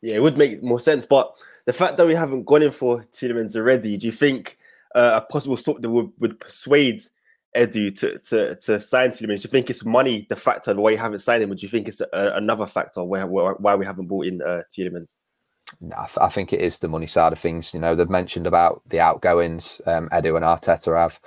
Yeah, 0.01 0.15
it 0.15 0.21
would 0.21 0.37
make 0.37 0.61
more 0.61 0.79
sense. 0.79 1.05
But 1.05 1.33
the 1.65 1.73
fact 1.73 1.97
that 1.97 2.07
we 2.07 2.15
haven't 2.15 2.45
gone 2.45 2.61
in 2.61 2.71
for 2.71 3.05
Tielemans 3.13 3.55
already, 3.55 3.97
do 3.97 4.05
you 4.05 4.11
think 4.11 4.57
uh, 4.93 5.21
a 5.21 5.31
possible 5.31 5.57
swap 5.57 5.81
that 5.81 5.89
would, 5.89 6.11
would 6.19 6.39
persuade 6.39 7.03
Edu 7.55 7.97
to, 7.99 8.17
to, 8.19 8.55
to 8.55 8.79
sign 8.79 9.09
Tielemans? 9.09 9.41
Do 9.41 9.47
you 9.47 9.49
think 9.49 9.69
it's 9.69 9.85
money, 9.85 10.27
the 10.29 10.35
factor, 10.35 10.75
why 10.75 10.91
you 10.91 10.97
haven't 10.97 11.19
signed 11.19 11.43
him? 11.43 11.49
Do 11.49 11.61
you 11.61 11.69
think 11.69 11.87
it's 11.87 12.01
a, 12.01 12.07
another 12.35 12.67
factor 12.67 13.03
where, 13.03 13.25
where, 13.25 13.53
why 13.53 13.75
we 13.75 13.85
haven't 13.85 14.07
bought 14.07 14.27
in 14.27 14.41
uh, 14.41 14.61
Tielemans? 14.71 15.17
No, 15.81 15.95
I, 15.97 16.05
th- 16.05 16.17
I, 16.21 16.29
think 16.29 16.53
it 16.53 16.59
is 16.59 16.77
the 16.77 16.87
money 16.87 17.07
side 17.07 17.31
of 17.31 17.39
things. 17.39 17.73
You 17.73 17.79
know, 17.79 17.95
they've 17.95 18.09
mentioned 18.09 18.45
about 18.45 18.83
the 18.87 18.99
outgoings 18.99 19.81
um, 19.87 20.09
Edu 20.09 20.35
and 20.35 20.45
Arteta 20.45 20.95
have 20.95 21.19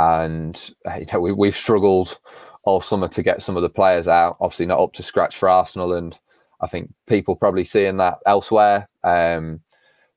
and 0.00 0.70
uh, 0.88 0.94
you 0.94 1.06
know 1.12 1.20
we, 1.20 1.32
we've 1.32 1.56
struggled 1.56 2.18
all 2.62 2.80
summer 2.80 3.08
to 3.08 3.22
get 3.22 3.42
some 3.42 3.56
of 3.56 3.62
the 3.62 3.68
players 3.68 4.08
out. 4.08 4.36
Obviously, 4.40 4.66
not 4.66 4.80
up 4.80 4.92
to 4.94 5.02
scratch 5.02 5.36
for 5.36 5.48
Arsenal, 5.48 5.94
and 5.94 6.18
I 6.60 6.66
think 6.66 6.92
people 7.06 7.36
probably 7.36 7.64
seeing 7.64 7.98
that 7.98 8.18
elsewhere. 8.26 8.88
Um, 9.04 9.60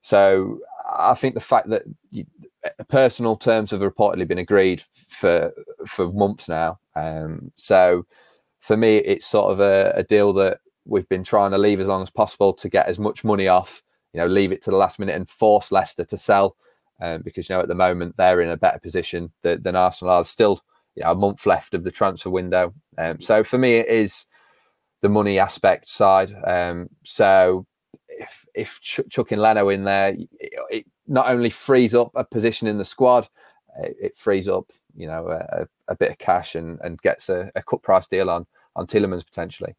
so 0.02 0.60
I 0.90 1.14
think 1.16 1.34
the 1.34 1.40
fact 1.40 1.70
that 1.70 1.84
you, 2.12 2.26
personal 2.90 3.36
terms 3.36 3.72
have 3.72 3.82
reportedly 3.82 4.28
been 4.28 4.40
agreed 4.40 4.84
for 5.08 5.54
for 5.86 6.12
months 6.12 6.48
now. 6.48 6.80
Um, 6.96 7.52
so 7.56 8.06
for 8.62 8.78
me, 8.78 8.98
it's 8.98 9.26
sort 9.26 9.52
of 9.52 9.60
a, 9.60 9.92
a, 9.96 10.04
deal 10.04 10.32
that 10.32 10.60
we've 10.86 11.10
been 11.10 11.24
trying 11.24 11.52
to 11.52 11.58
leave 11.58 11.82
as 11.82 11.88
long 11.88 12.02
as 12.02 12.10
possible 12.10 12.54
to 12.54 12.70
get 12.70 12.88
as 12.88 12.98
much 12.98 13.26
money 13.26 13.48
off. 13.48 13.84
You 14.14 14.22
know, 14.22 14.28
leave 14.28 14.54
it 14.54 14.62
to 14.64 14.72
the 14.72 14.78
last 14.78 15.00
minute 15.00 15.16
and 15.16 15.28
force 15.28 15.72
Leicester 15.72 16.06
to 16.06 16.18
sell 16.18 16.56
um, 17.02 17.22
because 17.24 17.50
you 17.50 17.56
know 17.56 17.62
at 17.62 17.68
the 17.68 17.76
moment 17.76 18.16
they're 18.18 18.42
in 18.42 18.50
a 18.50 18.58
better 18.58 18.80
position 18.80 19.32
than, 19.42 19.62
than 19.64 19.76
Arsenal 19.76 20.14
are. 20.14 20.24
still 20.24 20.62
you 20.96 21.04
know, 21.04 21.12
a 21.12 21.16
month 21.16 21.46
left 21.46 21.74
of 21.74 21.84
the 21.84 21.92
transfer 21.92 22.30
window, 22.30 22.74
um, 22.98 23.20
so 23.20 23.44
for 23.44 23.58
me 23.58 23.76
it 23.76 23.88
is 23.88 24.26
the 25.02 25.10
money 25.10 25.38
aspect 25.40 25.88
side. 25.90 26.34
Um, 26.46 26.90
so 27.04 27.66
if 28.08 28.46
if 28.54 28.80
ch- 28.82 29.02
chucking 29.10 29.40
Leno 29.40 29.70
in 29.70 29.84
there, 29.84 30.16
it, 30.40 30.86
not 31.08 31.30
only 31.30 31.50
frees 31.50 31.94
up 31.96 32.12
a 32.16 32.24
position 32.24 32.68
in 32.68 32.78
the 32.78 32.86
squad, 32.86 33.28
it, 33.80 33.96
it 34.02 34.18
frees 34.18 34.48
up 34.48 34.72
you 34.96 35.08
know 35.08 35.28
a, 35.28 35.68
a, 35.88 35.96
bit 35.96 36.12
of 36.12 36.18
cash 36.20 36.56
and 36.56 36.80
and 36.84 37.02
gets 37.02 37.30
a, 37.30 37.52
a 37.56 37.64
cut 37.64 37.82
price 37.82 38.08
deal 38.08 38.30
on 38.30 38.46
on 38.76 38.88
Tielemans 38.88 39.26
potentially. 39.26 39.76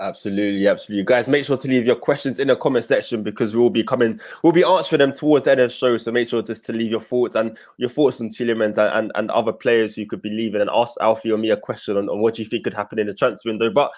Absolutely, 0.00 0.68
absolutely. 0.68 1.04
Guys, 1.04 1.26
make 1.26 1.44
sure 1.44 1.56
to 1.56 1.66
leave 1.66 1.84
your 1.84 1.96
questions 1.96 2.38
in 2.38 2.46
the 2.46 2.54
comment 2.54 2.84
section 2.84 3.24
because 3.24 3.56
we'll 3.56 3.68
be 3.68 3.82
coming, 3.82 4.20
we'll 4.44 4.52
be 4.52 4.62
answering 4.62 5.00
them 5.00 5.12
towards 5.12 5.44
the 5.44 5.50
end 5.50 5.60
of 5.60 5.70
the 5.70 5.74
show. 5.74 5.98
So 5.98 6.12
make 6.12 6.28
sure 6.28 6.40
just 6.40 6.64
to 6.66 6.72
leave 6.72 6.92
your 6.92 7.00
thoughts 7.00 7.34
and 7.34 7.58
your 7.78 7.90
thoughts 7.90 8.20
on 8.20 8.28
Tielemans 8.28 8.78
and, 8.78 8.92
and, 8.94 9.12
and 9.16 9.30
other 9.32 9.52
players 9.52 9.96
who 9.96 10.06
could 10.06 10.22
be 10.22 10.30
leaving 10.30 10.60
and 10.60 10.70
ask 10.72 10.94
Alfie 11.00 11.32
or 11.32 11.38
me 11.38 11.50
a 11.50 11.56
question 11.56 11.96
on, 11.96 12.08
on 12.08 12.20
what 12.20 12.38
you 12.38 12.44
think 12.44 12.62
could 12.62 12.74
happen 12.74 13.00
in 13.00 13.08
the 13.08 13.14
transfer 13.14 13.48
window. 13.48 13.70
But 13.70 13.90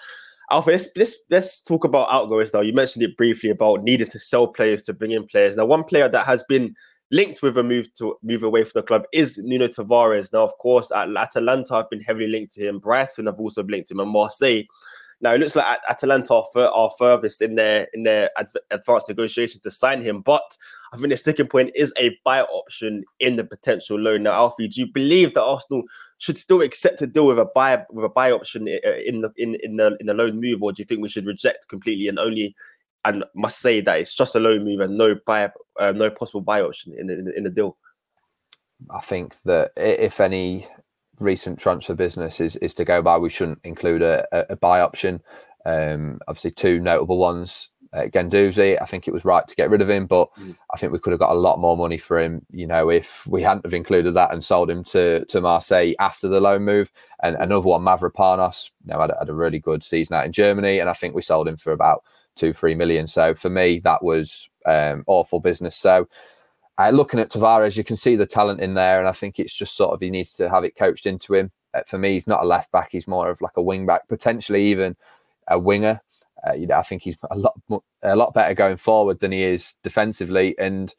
Alfie, 0.49 0.71
let's, 0.71 0.89
let's 0.97 1.17
let's 1.29 1.61
talk 1.61 1.83
about 1.85 2.11
outgoings 2.11 2.51
now. 2.51 2.61
You 2.61 2.73
mentioned 2.73 3.03
it 3.03 3.15
briefly 3.15 3.51
about 3.51 3.83
needing 3.83 4.07
to 4.09 4.19
sell 4.19 4.47
players 4.47 4.81
to 4.83 4.93
bring 4.93 5.11
in 5.11 5.27
players. 5.27 5.55
Now, 5.55 5.65
one 5.65 5.83
player 5.83 6.09
that 6.09 6.25
has 6.25 6.43
been 6.49 6.75
linked 7.11 7.43
with 7.43 7.59
a 7.59 7.63
move 7.63 7.93
to 7.95 8.17
move 8.23 8.41
away 8.41 8.63
from 8.63 8.79
the 8.79 8.83
club 8.83 9.03
is 9.13 9.37
Nuno 9.37 9.67
Tavares. 9.67 10.33
Now, 10.33 10.41
of 10.41 10.57
course, 10.57 10.91
at 10.91 11.15
Atalanta 11.15 11.75
have 11.75 11.91
been 11.91 12.01
heavily 12.01 12.27
linked 12.27 12.55
to 12.55 12.67
him. 12.67 12.79
Brighton 12.79 13.27
have 13.27 13.39
also 13.39 13.63
linked 13.63 13.91
him, 13.91 13.99
and 13.99 14.09
Marseille 14.09 14.63
now 15.21 15.33
it 15.33 15.39
looks 15.39 15.55
like 15.55 15.79
Atalanta 15.87 16.33
are, 16.33 16.45
fur- 16.51 16.71
are 16.73 16.91
furthest 16.97 17.41
in 17.41 17.55
their 17.55 17.87
in 17.93 18.03
their 18.03 18.29
advanced 18.71 19.07
negotiation 19.07 19.61
to 19.61 19.71
sign 19.71 20.01
him, 20.01 20.21
but 20.21 20.43
I 20.93 20.97
think 20.97 21.09
the 21.09 21.17
sticking 21.17 21.47
point 21.47 21.71
is 21.75 21.93
a 21.97 22.17
buy 22.25 22.41
option 22.41 23.03
in 23.19 23.35
the 23.35 23.43
potential 23.43 23.99
loan. 23.99 24.23
Now, 24.23 24.33
Alfie, 24.33 24.67
do 24.67 24.81
you 24.81 24.87
believe 24.87 25.33
that 25.35 25.43
Arsenal 25.43 25.83
should 26.17 26.37
still 26.37 26.61
accept 26.61 27.01
a 27.01 27.07
deal 27.07 27.27
with 27.27 27.39
a 27.39 27.45
buy 27.45 27.83
with 27.91 28.05
a 28.05 28.09
buy 28.09 28.31
option 28.31 28.67
in 28.67 29.21
the 29.21 29.31
in 29.37 29.55
in 29.55 29.77
the 29.77 29.95
in 29.99 30.07
the 30.07 30.13
loan 30.13 30.41
move, 30.41 30.63
or 30.63 30.71
do 30.71 30.81
you 30.81 30.85
think 30.85 31.01
we 31.01 31.09
should 31.09 31.25
reject 31.25 31.67
completely 31.69 32.07
and 32.07 32.19
only 32.19 32.55
and 33.05 33.23
must 33.35 33.59
say 33.59 33.81
that 33.81 33.99
it's 33.99 34.13
just 34.13 34.35
a 34.35 34.39
loan 34.39 34.63
move 34.63 34.79
and 34.79 34.97
no 34.97 35.15
buy 35.25 35.49
uh, 35.79 35.91
no 35.91 36.09
possible 36.09 36.41
buy 36.41 36.61
option 36.61 36.93
in 36.97 37.07
the, 37.07 37.33
in 37.35 37.43
the 37.43 37.49
deal? 37.49 37.77
I 38.89 38.99
think 39.01 39.35
that 39.43 39.71
if 39.77 40.19
any 40.19 40.67
recent 41.21 41.59
transfer 41.59 41.93
business 41.93 42.39
is 42.39 42.55
is 42.57 42.73
to 42.75 42.85
go 42.85 43.01
by, 43.01 43.17
we 43.17 43.29
shouldn't 43.29 43.59
include 43.63 44.01
a, 44.01 44.27
a, 44.51 44.55
buy 44.55 44.81
option. 44.81 45.21
Um, 45.65 46.19
obviously, 46.27 46.51
two 46.51 46.79
notable 46.79 47.17
ones. 47.17 47.69
uh, 47.93 48.03
Guendouzi. 48.03 48.81
I 48.81 48.85
think 48.85 49.07
it 49.07 49.13
was 49.13 49.25
right 49.25 49.45
to 49.47 49.55
get 49.55 49.69
rid 49.69 49.81
of 49.81 49.89
him, 49.89 50.07
but 50.07 50.29
mm. 50.39 50.55
I 50.73 50.77
think 50.77 50.93
we 50.93 50.99
could 50.99 51.11
have 51.11 51.19
got 51.19 51.31
a 51.31 51.39
lot 51.39 51.59
more 51.59 51.75
money 51.75 51.97
for 51.97 52.19
him. 52.19 52.45
You 52.51 52.67
know, 52.67 52.89
if 52.89 53.25
we 53.27 53.41
hadn't 53.41 53.65
have 53.65 53.73
included 53.73 54.13
that 54.13 54.31
and 54.31 54.43
sold 54.43 54.69
him 54.69 54.83
to 54.85 55.25
to 55.25 55.41
Marseille 55.41 55.93
after 55.99 56.27
the 56.27 56.39
loan 56.39 56.63
move. 56.63 56.91
And 57.23 57.35
another 57.35 57.67
one, 57.67 57.81
Mavropanos, 57.81 58.71
you 58.85 58.93
know, 58.93 59.01
had, 59.01 59.11
had 59.19 59.29
a 59.29 59.33
really 59.33 59.59
good 59.59 59.83
season 59.83 60.15
out 60.15 60.25
in 60.25 60.31
Germany, 60.31 60.79
and 60.79 60.89
I 60.89 60.93
think 60.93 61.15
we 61.15 61.21
sold 61.21 61.47
him 61.47 61.57
for 61.57 61.73
about 61.73 62.03
two, 62.35 62.53
three 62.53 62.75
million. 62.75 63.07
So 63.07 63.35
for 63.35 63.49
me, 63.49 63.79
that 63.83 64.03
was 64.03 64.49
um, 64.65 65.03
awful 65.07 65.39
business. 65.39 65.75
So. 65.75 66.07
Uh, 66.81 66.89
looking 66.89 67.19
at 67.19 67.29
Tavares, 67.29 67.77
you 67.77 67.83
can 67.83 67.95
see 67.95 68.15
the 68.15 68.25
talent 68.25 68.59
in 68.59 68.73
there, 68.73 68.97
and 68.97 69.07
I 69.07 69.11
think 69.11 69.39
it's 69.39 69.53
just 69.53 69.75
sort 69.75 69.93
of 69.93 69.99
he 69.99 70.09
needs 70.09 70.33
to 70.33 70.49
have 70.49 70.63
it 70.63 70.75
coached 70.75 71.05
into 71.05 71.35
him. 71.35 71.51
Uh, 71.75 71.81
for 71.85 71.99
me, 71.99 72.13
he's 72.13 72.25
not 72.25 72.41
a 72.41 72.47
left 72.47 72.71
back; 72.71 72.89
he's 72.91 73.07
more 73.07 73.29
of 73.29 73.39
like 73.39 73.55
a 73.55 73.61
wing 73.61 73.85
back, 73.85 74.07
potentially 74.07 74.65
even 74.65 74.95
a 75.47 75.59
winger. 75.59 76.01
Uh, 76.47 76.53
you 76.53 76.65
know, 76.65 76.77
I 76.77 76.81
think 76.81 77.03
he's 77.03 77.17
a 77.29 77.37
lot 77.37 77.53
a 78.01 78.15
lot 78.15 78.33
better 78.33 78.55
going 78.55 78.77
forward 78.77 79.19
than 79.19 79.31
he 79.31 79.43
is 79.43 79.75
defensively. 79.83 80.57
And 80.57 80.95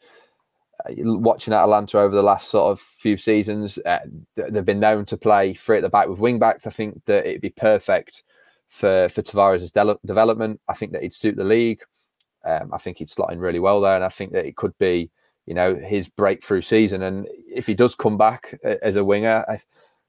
uh, 0.88 0.92
watching 1.18 1.52
Atalanta 1.52 1.98
over 1.98 2.14
the 2.14 2.22
last 2.22 2.48
sort 2.48 2.70
of 2.70 2.78
few 2.78 3.16
seasons, 3.16 3.76
uh, 3.84 3.98
they've 4.36 4.64
been 4.64 4.78
known 4.78 5.04
to 5.06 5.16
play 5.16 5.52
free 5.52 5.78
at 5.78 5.82
the 5.82 5.88
back 5.88 6.06
with 6.06 6.20
wing 6.20 6.38
backs. 6.38 6.68
I 6.68 6.70
think 6.70 7.04
that 7.06 7.26
it'd 7.26 7.40
be 7.40 7.50
perfect 7.50 8.22
for 8.68 9.08
for 9.08 9.22
Tavares' 9.22 9.72
de- 9.72 10.06
development. 10.06 10.60
I 10.68 10.74
think 10.74 10.92
that 10.92 11.02
he'd 11.02 11.12
suit 11.12 11.34
the 11.34 11.42
league. 11.42 11.80
Um, 12.44 12.72
I 12.72 12.78
think 12.78 12.98
he'd 12.98 13.10
slot 13.10 13.32
in 13.32 13.40
really 13.40 13.58
well 13.58 13.80
there, 13.80 13.96
and 13.96 14.04
I 14.04 14.10
think 14.10 14.30
that 14.32 14.46
it 14.46 14.54
could 14.54 14.78
be, 14.78 15.10
you 15.46 15.54
know, 15.54 15.74
his 15.74 16.08
breakthrough 16.08 16.62
season. 16.62 17.02
And 17.02 17.28
if 17.48 17.66
he 17.66 17.74
does 17.74 17.94
come 17.94 18.16
back 18.16 18.58
uh, 18.64 18.76
as 18.82 18.96
a 18.96 19.04
winger, 19.04 19.44
I, 19.48 19.60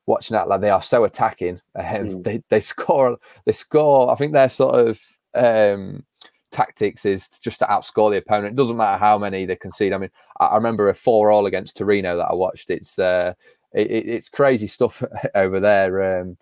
watching 0.05 0.35
that, 0.35 0.47
like 0.47 0.61
they 0.61 0.69
are 0.69 0.81
so 0.81 1.03
attacking. 1.03 1.61
Um, 1.75 1.85
mm. 1.85 2.23
They 2.23 2.43
they 2.49 2.59
score, 2.59 3.17
they 3.45 3.51
score. 3.51 4.11
I 4.11 4.15
think 4.15 4.33
they're 4.33 4.49
sort 4.49 4.75
of 4.75 5.01
um, 5.33 6.03
tactics 6.51 7.03
is 7.05 7.27
just 7.29 7.59
to 7.59 7.65
outscore 7.65 8.11
the 8.11 8.17
opponent. 8.17 8.53
It 8.53 8.55
doesn't 8.55 8.77
matter 8.77 8.97
how 8.97 9.17
many 9.17 9.45
they 9.45 9.55
concede. 9.55 9.91
I 9.91 9.97
mean, 9.97 10.11
I, 10.39 10.45
I 10.45 10.55
remember 10.55 10.89
a 10.89 10.93
four-all 10.93 11.47
against 11.47 11.77
Torino 11.77 12.15
that 12.17 12.29
I 12.29 12.33
watched. 12.33 12.69
It's 12.69 12.99
uh, 12.99 13.33
it, 13.73 13.89
it's 13.91 14.29
crazy 14.29 14.67
stuff 14.67 15.03
over 15.35 15.59
there. 15.59 16.21
Um, 16.21 16.37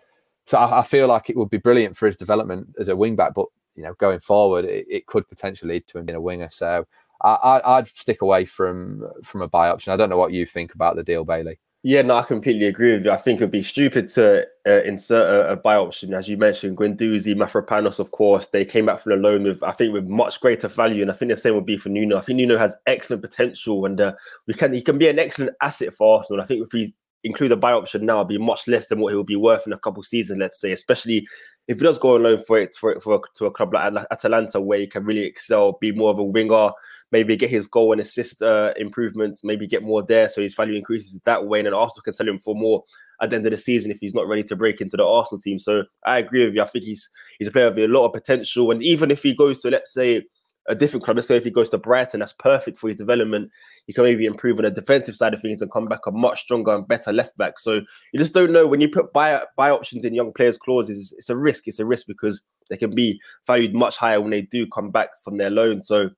so 0.46 0.58
I, 0.58 0.80
I, 0.80 0.82
feel 0.82 1.08
like 1.08 1.30
it 1.30 1.36
would 1.36 1.50
be 1.50 1.58
brilliant 1.58 1.96
for 1.96 2.06
his 2.06 2.16
development 2.16 2.74
as 2.78 2.88
a 2.88 2.96
wing 2.96 3.16
back, 3.16 3.32
but 3.34 3.46
you 3.74 3.82
know, 3.82 3.94
going 3.94 4.20
forward, 4.20 4.64
it, 4.64 4.86
it 4.88 5.06
could 5.06 5.28
potentially 5.28 5.74
lead 5.74 5.86
to 5.88 5.98
him 5.98 6.04
being 6.04 6.16
a 6.16 6.20
winger. 6.20 6.50
So 6.50 6.86
I, 7.22 7.80
would 7.80 7.88
stick 7.96 8.22
away 8.22 8.44
from 8.44 9.08
from 9.22 9.42
a 9.42 9.48
buy 9.48 9.68
option. 9.68 9.92
I 9.92 9.96
don't 9.96 10.10
know 10.10 10.18
what 10.18 10.32
you 10.32 10.46
think 10.46 10.74
about 10.74 10.96
the 10.96 11.04
deal, 11.04 11.24
Bailey. 11.24 11.58
Yeah, 11.84 12.02
no, 12.02 12.14
I 12.14 12.22
completely 12.22 12.66
agree 12.66 12.92
with 12.92 13.06
you. 13.06 13.10
I 13.10 13.16
think 13.16 13.40
it'd 13.40 13.50
be 13.50 13.64
stupid 13.64 14.08
to 14.10 14.46
uh, 14.68 14.82
insert 14.82 15.28
a, 15.28 15.52
a, 15.52 15.56
buy 15.56 15.74
option, 15.74 16.14
as 16.14 16.28
you 16.28 16.36
mentioned, 16.36 16.76
Guendouzi, 16.76 17.34
Mavropanos, 17.34 17.98
of 17.98 18.12
course. 18.12 18.46
They 18.46 18.64
came 18.64 18.86
back 18.86 19.00
from 19.00 19.10
the 19.10 19.16
loan 19.16 19.42
with, 19.42 19.60
I 19.64 19.72
think, 19.72 19.92
with 19.92 20.06
much 20.06 20.40
greater 20.40 20.68
value, 20.68 21.02
and 21.02 21.10
I 21.10 21.14
think 21.14 21.30
the 21.30 21.36
same 21.36 21.56
would 21.56 21.66
be 21.66 21.76
for 21.76 21.88
Nuno. 21.88 22.18
I 22.18 22.20
think 22.20 22.36
Nuno 22.36 22.56
has 22.56 22.76
excellent 22.86 23.22
potential, 23.22 23.84
and 23.84 24.00
uh, 24.00 24.12
we 24.46 24.54
can 24.54 24.72
he 24.72 24.80
can 24.80 24.96
be 24.96 25.08
an 25.08 25.18
excellent 25.18 25.56
asset 25.60 25.92
for 25.92 26.18
Arsenal. 26.18 26.40
I 26.40 26.46
think 26.46 26.64
if 26.64 26.72
we 26.72 26.94
include 27.24 27.50
a 27.50 27.56
buy 27.56 27.72
option 27.72 28.06
now, 28.06 28.18
it'd 28.18 28.28
be 28.28 28.38
much 28.38 28.68
less 28.68 28.86
than 28.86 29.00
what 29.00 29.10
he 29.10 29.16
will 29.16 29.24
be 29.24 29.36
worth 29.36 29.66
in 29.66 29.72
a 29.72 29.78
couple 29.78 30.04
seasons, 30.04 30.38
let's 30.38 30.60
say, 30.60 30.70
especially 30.70 31.26
if 31.66 31.78
he 31.78 31.84
does 31.84 31.98
go 31.98 32.14
on 32.14 32.22
loan 32.22 32.42
for 32.46 32.58
it 32.58 32.74
for, 32.76 32.92
it, 32.92 33.02
for 33.02 33.20
to 33.34 33.46
a 33.46 33.50
club 33.50 33.74
like 33.74 33.92
Atalanta, 34.12 34.60
where 34.60 34.78
he 34.78 34.86
can 34.86 35.04
really 35.04 35.24
excel, 35.24 35.78
be 35.80 35.90
more 35.90 36.10
of 36.10 36.18
a 36.18 36.24
winger, 36.24 36.70
maybe 37.12 37.36
get 37.36 37.50
his 37.50 37.66
goal 37.66 37.92
and 37.92 38.00
assist 38.00 38.42
uh, 38.42 38.72
improvements, 38.76 39.44
maybe 39.44 39.66
get 39.66 39.82
more 39.82 40.02
there, 40.02 40.28
so 40.28 40.40
his 40.40 40.54
value 40.54 40.74
increases 40.74 41.20
that 41.24 41.46
way, 41.46 41.60
and 41.60 41.66
then 41.66 41.74
Arsenal 41.74 42.02
can 42.02 42.14
sell 42.14 42.28
him 42.28 42.38
for 42.38 42.54
more 42.54 42.82
at 43.20 43.30
the 43.30 43.36
end 43.36 43.46
of 43.46 43.52
the 43.52 43.58
season 43.58 43.90
if 43.90 43.98
he's 44.00 44.14
not 44.14 44.26
ready 44.26 44.42
to 44.42 44.56
break 44.56 44.80
into 44.80 44.96
the 44.96 45.06
Arsenal 45.06 45.40
team. 45.40 45.58
So 45.58 45.84
I 46.04 46.18
agree 46.18 46.44
with 46.44 46.54
you. 46.54 46.62
I 46.62 46.66
think 46.66 46.84
he's 46.84 47.08
he's 47.38 47.48
a 47.48 47.52
player 47.52 47.70
with 47.70 47.84
a 47.84 47.88
lot 47.88 48.06
of 48.06 48.12
potential, 48.12 48.70
and 48.70 48.82
even 48.82 49.10
if 49.10 49.22
he 49.22 49.34
goes 49.34 49.60
to 49.62 49.70
let's 49.70 49.92
say 49.92 50.24
a 50.68 50.74
different 50.74 51.04
club. 51.04 51.16
Let's 51.16 51.28
say 51.28 51.36
if 51.36 51.44
he 51.44 51.50
goes 51.50 51.68
to 51.70 51.78
Brighton, 51.78 52.20
that's 52.20 52.34
perfect 52.34 52.78
for 52.78 52.88
his 52.88 52.96
development. 52.96 53.50
He 53.86 53.92
can 53.92 54.04
maybe 54.04 54.26
improve 54.26 54.58
on 54.58 54.64
the 54.64 54.70
defensive 54.70 55.16
side 55.16 55.34
of 55.34 55.40
things 55.40 55.60
and 55.60 55.72
come 55.72 55.86
back 55.86 56.06
a 56.06 56.12
much 56.12 56.42
stronger 56.42 56.74
and 56.74 56.86
better 56.86 57.12
left 57.12 57.36
back. 57.36 57.58
So 57.58 57.74
you 58.12 58.18
just 58.18 58.34
don't 58.34 58.52
know 58.52 58.66
when 58.66 58.80
you 58.80 58.88
put 58.88 59.12
buy 59.12 59.42
buy 59.56 59.70
options 59.70 60.04
in 60.04 60.14
young 60.14 60.32
players' 60.32 60.58
clauses. 60.58 61.12
It's 61.18 61.30
a 61.30 61.36
risk. 61.36 61.66
It's 61.66 61.80
a 61.80 61.86
risk 61.86 62.06
because 62.06 62.42
they 62.70 62.76
can 62.76 62.94
be 62.94 63.20
valued 63.46 63.74
much 63.74 63.96
higher 63.96 64.20
when 64.20 64.30
they 64.30 64.42
do 64.42 64.66
come 64.66 64.90
back 64.90 65.10
from 65.24 65.36
their 65.36 65.50
loan. 65.50 65.80
So 65.80 66.10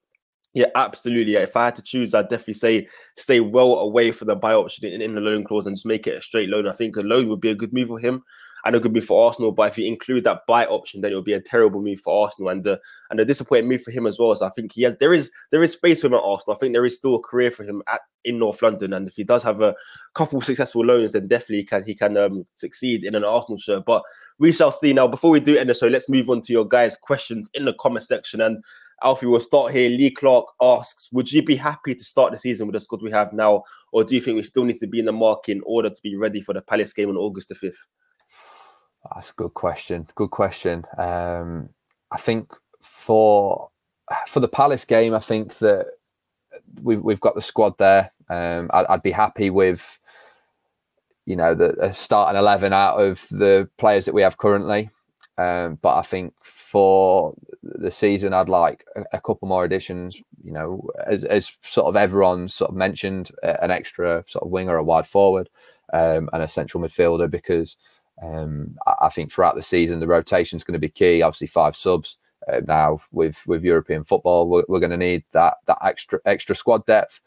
yeah, 0.55 0.67
absolutely. 0.77 1.35
If 1.35 1.57
I 1.57 1.67
had 1.67 1.77
to 1.77 1.83
choose, 1.83 2.15
I'd 2.15 2.29
definitely 2.29 2.55
say 2.55 2.89
stay 3.17 3.41
well 3.41 3.81
away 3.81 4.13
from 4.13 4.29
the 4.29 4.37
buy 4.37 4.55
option 4.55 4.87
in, 4.87 5.03
in 5.03 5.15
the 5.15 5.21
loan 5.21 5.45
clause 5.45 5.67
and 5.67 5.77
just 5.77 5.85
make 5.85 6.07
it 6.07 6.19
a 6.19 6.23
straight 6.23 6.49
loan. 6.49 6.69
I 6.69 6.73
think 6.73 6.97
a 6.97 7.01
loan 7.01 7.29
would 7.29 7.41
be 7.41 7.51
a 7.51 7.57
good 7.57 7.73
move 7.73 7.89
for 7.89 7.99
him 7.99 8.23
and 8.65 8.75
it 8.75 8.83
good 8.83 8.93
be 8.93 9.01
for 9.01 9.27
Arsenal. 9.27 9.53
But 9.53 9.71
if 9.71 9.79
you 9.79 9.87
include 9.87 10.25
that 10.25 10.43
buy 10.49 10.67
option, 10.67 11.01
then 11.01 11.13
it 11.13 11.15
would 11.15 11.25
be 11.25 11.35
a 11.35 11.41
terrible 11.41 11.83
move 11.83 12.01
for 12.01 12.25
Arsenal 12.25 12.49
and 12.49 12.67
uh, 12.67 12.79
and 13.11 13.21
a 13.21 13.25
disappointing 13.25 13.69
move 13.69 13.83
for 13.83 13.91
him 13.91 14.07
as 14.07 14.19
well. 14.19 14.35
So 14.35 14.47
I 14.47 14.51
think 14.51 14.73
he 14.73 14.83
has 14.83 14.97
there 14.97 15.13
is 15.13 15.31
there 15.51 15.63
is 15.63 15.73
space 15.73 16.01
for 16.01 16.07
him 16.07 16.15
at 16.15 16.23
Arsenal. 16.25 16.57
I 16.57 16.59
think 16.59 16.73
there 16.73 16.87
is 16.87 16.97
still 16.97 17.17
a 17.17 17.23
career 17.23 17.51
for 17.51 17.65
him 17.65 17.83
at 17.89 18.01
in 18.25 18.39
North 18.39 18.63
London, 18.63 18.95
and 18.95 19.07
if 19.07 19.17
he 19.17 19.25
does 19.25 19.43
have 19.43 19.61
a 19.61 19.75
couple 20.15 20.41
successful 20.41 20.85
loans, 20.85 21.13
then 21.13 21.29
definitely 21.29 21.59
he 21.59 21.65
can 21.65 21.85
he 21.85 21.95
can 21.95 22.17
um, 22.17 22.45
succeed 22.55 23.05
in 23.05 23.15
an 23.15 23.25
Arsenal 23.25 23.59
shirt. 23.59 23.85
But 23.85 24.03
we 24.39 24.51
shall 24.51 24.71
see. 24.71 24.93
Now, 24.93 25.09
before 25.09 25.31
we 25.31 25.41
do 25.41 25.57
end 25.57 25.69
the 25.69 25.75
show, 25.75 25.89
let's 25.89 26.09
move 26.09 26.31
on 26.31 26.41
to 26.43 26.53
your 26.53 26.67
guys' 26.67 26.97
questions 26.97 27.51
in 27.55 27.65
the 27.65 27.75
comment 27.75 28.05
section 28.05 28.41
and. 28.41 28.63
Alfie, 29.03 29.27
we'll 29.27 29.41
start 29.41 29.73
here. 29.73 29.91
Lee 29.91 30.11
Clark 30.11 30.47
asks, 30.63 31.11
would 31.13 31.31
you 31.31 31.43
be 31.43 31.57
happy 31.57 31.95
to 31.95 32.05
start 32.05 32.33
the 32.33 32.39
season 32.39 32.67
with 32.67 32.75
the 32.75 32.81
squad 32.81 33.03
we 33.03 33.11
have 33.11 33.33
now, 33.35 33.65
or 33.93 34.05
do 34.05 34.15
you 34.15 34.21
think 34.21 34.37
we 34.37 34.43
still 34.45 34.65
need 34.65 34.79
to 34.79 34.87
be 34.87 35.01
in 35.01 35.05
the 35.05 35.13
market 35.13 35.53
in 35.53 35.63
order 35.67 35.91
to 35.91 36.01
be 36.03 36.17
ready 36.17 36.41
for 36.41 36.55
the 36.55 36.63
Palace 36.63 36.93
game 36.95 37.11
on 37.11 37.17
August 37.17 37.49
the 37.49 37.55
5th? 37.55 37.75
That's 39.13 39.31
a 39.31 39.35
good 39.35 39.55
question. 39.55 40.07
Good 40.15 40.31
question. 40.31 40.85
Um, 40.97 41.69
I 42.11 42.17
think 42.17 42.53
for 42.81 43.71
for 44.27 44.41
the 44.41 44.49
Palace 44.49 44.85
game, 44.85 45.15
I 45.15 45.21
think 45.21 45.59
that 45.59 45.87
we've 46.83 47.03
we've 47.03 47.21
got 47.21 47.35
the 47.35 47.43
squad 47.43 47.77
there. 47.79 48.13
Um, 48.29 48.71
I'd, 48.73 48.87
I'd, 48.87 49.03
be 49.03 49.11
happy 49.11 49.51
with 49.51 49.99
you 51.27 51.37
know 51.37 51.55
the 51.55 51.93
starting 51.93 52.39
eleven 52.39 52.73
out 52.73 52.97
of 53.01 53.27
the 53.31 53.69
players 53.79 54.07
that 54.07 54.15
we 54.15 54.23
have 54.23 54.39
currently. 54.39 54.91
Um, 55.37 55.79
but 55.83 55.97
I 55.97 56.03
think 56.03 56.33
for 56.43 57.35
the 57.63 57.91
season, 57.91 58.33
I'd 58.33 58.49
like 58.49 58.87
a, 58.95 59.03
a, 59.15 59.21
couple 59.21 59.49
more 59.49 59.65
additions. 59.65 60.23
You 60.45 60.53
know, 60.53 60.89
as, 61.07 61.25
as 61.25 61.57
sort 61.63 61.89
of 61.89 61.97
everyone 61.97 62.47
sort 62.47 62.71
of 62.71 62.77
mentioned, 62.77 63.33
an 63.43 63.73
extra 63.73 64.25
sort 64.29 64.45
of 64.45 64.51
winger, 64.51 64.77
a 64.77 64.85
wide 64.85 65.09
forward, 65.09 65.51
um, 65.93 66.31
and 66.33 66.43
a 66.43 66.49
central 66.49 66.83
midfielder 66.83 67.29
because 67.29 67.77
um, 68.25 68.77
I, 68.87 69.09
think 69.09 69.31
throughout 69.31 69.57
the 69.57 69.63
season 69.63 70.01
the 70.01 70.07
rotation 70.07 70.57
is 70.57 70.65
going 70.65 70.75
to 70.75 70.79
be 70.79 70.89
key. 70.89 71.23
Obviously, 71.23 71.47
five 71.47 71.77
subs 71.77 72.19
uh, 72.51 72.61
now 72.67 73.01
with 73.13 73.37
with 73.47 73.65
European 73.65 74.05
football, 74.05 74.49
we're, 74.49 74.65
we're, 74.69 74.81
going 74.81 74.91
to 74.91 74.97
need 74.97 75.25
that 75.33 75.55
that 75.67 75.79
extra 75.83 76.21
extra 76.25 76.55
squad 76.55 76.87
depth. 76.87 77.21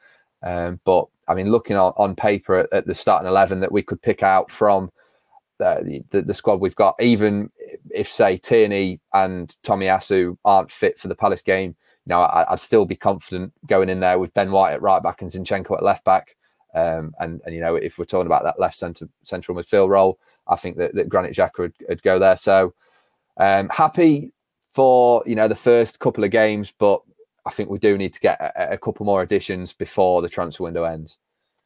Um, 0.44 0.80
but 0.86 1.08
I 1.28 1.34
mean, 1.34 1.52
looking 1.52 1.76
on, 1.76 1.94
on 1.98 2.16
paper 2.16 2.60
at, 2.60 2.72
at, 2.72 2.86
the 2.88 2.96
starting 2.96 3.28
eleven 3.28 3.60
that 3.60 3.72
we 3.72 3.82
could 3.82 4.02
pick 4.02 4.24
out 4.24 4.52
from 4.52 4.92
the, 5.60 6.04
the, 6.12 6.22
the 6.22 6.34
squad 6.34 6.60
we've 6.60 6.76
got, 6.76 6.96
even 7.00 7.52
if 7.92 8.12
say 8.12 8.38
Tierney 8.38 9.00
and 9.14 9.56
Tomiyasu 9.64 10.38
aren't 10.46 10.72
fit 10.72 11.00
for 11.00 11.08
the 11.08 11.16
Palace 11.16 11.42
game, 11.42 11.76
you 12.06 12.10
know, 12.10 12.22
I, 12.22 12.46
would 12.50 12.60
still 12.60 12.86
be 12.86 12.96
confident 12.96 13.52
going 13.66 13.90
in 13.90 14.00
there 14.00 14.20
with 14.20 14.34
Ben 14.34 14.52
White 14.52 14.74
at 14.74 14.82
right 14.82 15.02
back 15.02 15.22
and 15.22 15.32
Zinchenko 15.32 15.78
at 15.78 15.84
left 15.84 16.06
back. 16.06 16.36
Um, 16.76 17.14
and 17.20 17.42
and 17.46 17.56
you 17.56 17.62
know, 17.62 17.76
if 17.76 17.98
we're 17.98 18.06
talking 18.06 18.28
about 18.28 18.44
that 18.44 18.60
left 18.60 18.78
centre 18.78 19.10
central 19.24 19.58
midfield 19.58 19.90
role, 19.90 20.20
I 20.50 20.56
think 20.56 20.78
that, 20.78 20.96
that 20.96 21.10
Granit 21.10 21.36
Xhaka 21.36 21.60
would, 21.60 21.74
would 21.88 22.04
go 22.04 22.20
there. 22.20 22.38
So 22.38 22.74
um, 23.38 23.70
happy 23.70 24.32
for 24.74 25.24
you 25.26 25.36
know 25.36 25.48
the 25.48 25.56
first 25.56 26.00
couple 26.00 26.24
of 26.24 26.32
games, 26.32 26.72
but 26.78 27.02
I 27.46 27.50
think 27.50 27.70
we 27.70 27.80
do 27.80 27.98
need 27.98 28.14
to 28.14 28.20
get 28.20 28.40
a, 28.40 28.74
a, 28.74 28.78
couple 28.78 29.06
more 29.06 29.22
additions 29.22 29.74
before 29.74 30.22
the 30.22 30.30
transfer 30.30 30.64
window 30.64 30.84
ends. 30.84 31.18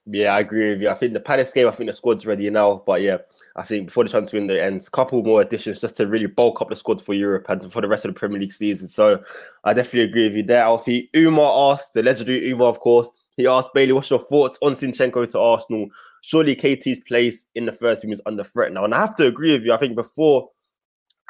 Yeah, 0.05 0.35
I 0.35 0.39
agree 0.39 0.69
with 0.69 0.81
you. 0.81 0.89
I 0.89 0.93
think 0.93 1.13
the 1.13 1.19
Palace 1.19 1.51
game, 1.51 1.67
I 1.67 1.71
think 1.71 1.89
the 1.89 1.93
squad's 1.93 2.25
ready 2.25 2.49
now, 2.49 2.83
but 2.85 3.01
yeah, 3.01 3.17
I 3.55 3.63
think 3.63 3.87
before 3.87 4.03
the 4.03 4.09
transfer 4.09 4.37
window 4.37 4.55
ends, 4.55 4.87
a 4.87 4.91
couple 4.91 5.21
more 5.23 5.41
additions 5.41 5.81
just 5.81 5.97
to 5.97 6.07
really 6.07 6.25
bulk 6.25 6.61
up 6.61 6.69
the 6.69 6.75
squad 6.75 7.01
for 7.01 7.13
Europe 7.13 7.47
and 7.49 7.71
for 7.71 7.81
the 7.81 7.87
rest 7.87 8.05
of 8.05 8.13
the 8.13 8.19
Premier 8.19 8.39
League 8.39 8.53
season. 8.53 8.89
So 8.89 9.23
I 9.63 9.73
definitely 9.73 10.09
agree 10.09 10.27
with 10.27 10.37
you 10.37 10.43
there, 10.43 10.63
Alfie. 10.63 11.09
Umar 11.15 11.73
asked, 11.73 11.93
the 11.93 12.03
legendary 12.03 12.49
Umar, 12.49 12.69
of 12.69 12.79
course, 12.79 13.09
he 13.37 13.47
asked 13.47 13.73
Bailey, 13.73 13.93
what's 13.93 14.09
your 14.09 14.23
thoughts 14.23 14.57
on 14.61 14.73
Zinchenko 14.73 15.29
to 15.31 15.39
Arsenal? 15.39 15.87
Surely 16.21 16.55
KT's 16.55 16.99
place 16.99 17.47
in 17.55 17.65
the 17.65 17.71
first 17.71 18.01
team 18.01 18.11
is 18.11 18.21
under 18.25 18.43
threat 18.43 18.71
now. 18.71 18.85
And 18.85 18.93
I 18.93 18.99
have 18.99 19.15
to 19.17 19.27
agree 19.27 19.53
with 19.53 19.63
you. 19.63 19.73
I 19.73 19.77
think 19.77 19.95
before 19.95 20.49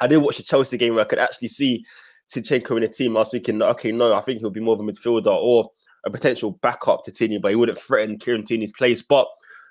I 0.00 0.06
did 0.06 0.18
watch 0.18 0.36
the 0.36 0.42
Chelsea 0.42 0.76
game 0.76 0.94
where 0.94 1.04
I 1.04 1.08
could 1.08 1.18
actually 1.18 1.48
see 1.48 1.84
Zinchenko 2.32 2.76
in 2.76 2.82
the 2.82 2.88
team, 2.88 3.16
I 3.16 3.20
was 3.20 3.30
thinking, 3.30 3.62
okay, 3.62 3.92
no, 3.92 4.12
I 4.12 4.20
think 4.20 4.40
he'll 4.40 4.50
be 4.50 4.60
more 4.60 4.74
of 4.74 4.80
a 4.80 4.82
midfielder 4.82 5.34
or 5.34 5.70
a 6.04 6.10
potential 6.10 6.58
backup 6.62 7.04
to 7.04 7.12
Tini, 7.12 7.38
but 7.38 7.50
he 7.50 7.56
wouldn't 7.56 7.78
threaten 7.78 8.18
Kieran 8.18 8.44
Tierney's 8.44 8.72
place. 8.72 9.02
But 9.02 9.26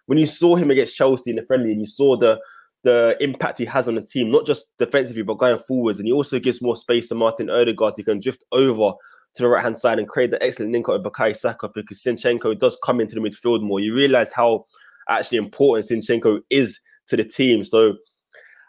when 0.06 0.18
you 0.18 0.26
saw 0.26 0.56
him 0.56 0.72
against 0.72 0.96
Chelsea 0.96 1.30
in 1.30 1.36
the 1.36 1.44
friendly 1.44 1.72
and 1.72 1.80
you 1.80 1.86
saw 1.86 2.18
the 2.18 2.40
the 2.84 3.16
impact 3.20 3.60
he 3.60 3.66
has 3.66 3.88
on 3.88 3.94
the 3.94 4.02
team, 4.02 4.32
not 4.32 4.46
just 4.46 4.76
defensively, 4.78 5.22
but 5.22 5.38
going 5.38 5.60
forwards, 5.60 6.00
and 6.00 6.08
he 6.08 6.12
also 6.12 6.40
gives 6.40 6.64
more 6.64 6.76
space 6.76 7.10
to 7.10 7.16
Martin 7.16 7.48
Odegaard. 7.48 7.94
He 7.96 8.04
can 8.04 8.20
drift 8.20 8.44
over 8.52 8.94
to 9.36 9.44
the 9.44 9.48
right 9.48 9.64
hand 9.64 9.78
side 9.78 10.00
and 10.00 10.08
create 10.08 10.32
the 10.32 10.44
excellent 10.44 10.72
link 10.72 10.90
up 10.90 10.96
with 10.96 11.04
Bukayo 11.04 11.38
Saka 11.38 11.70
because 11.70 12.02
Zinchenko 12.02 12.58
does 12.58 12.78
come 12.84 13.00
into 13.00 13.16
the 13.16 13.22
midfield 13.22 13.62
more. 13.62 13.80
You 13.80 13.96
realize 13.96 14.34
how 14.34 14.66
actually 15.10 15.38
important 15.38 15.90
Zinchenko 15.90 16.42
is 16.50 16.80
to 17.08 17.18
the 17.18 17.24
team. 17.24 17.64
So 17.64 17.96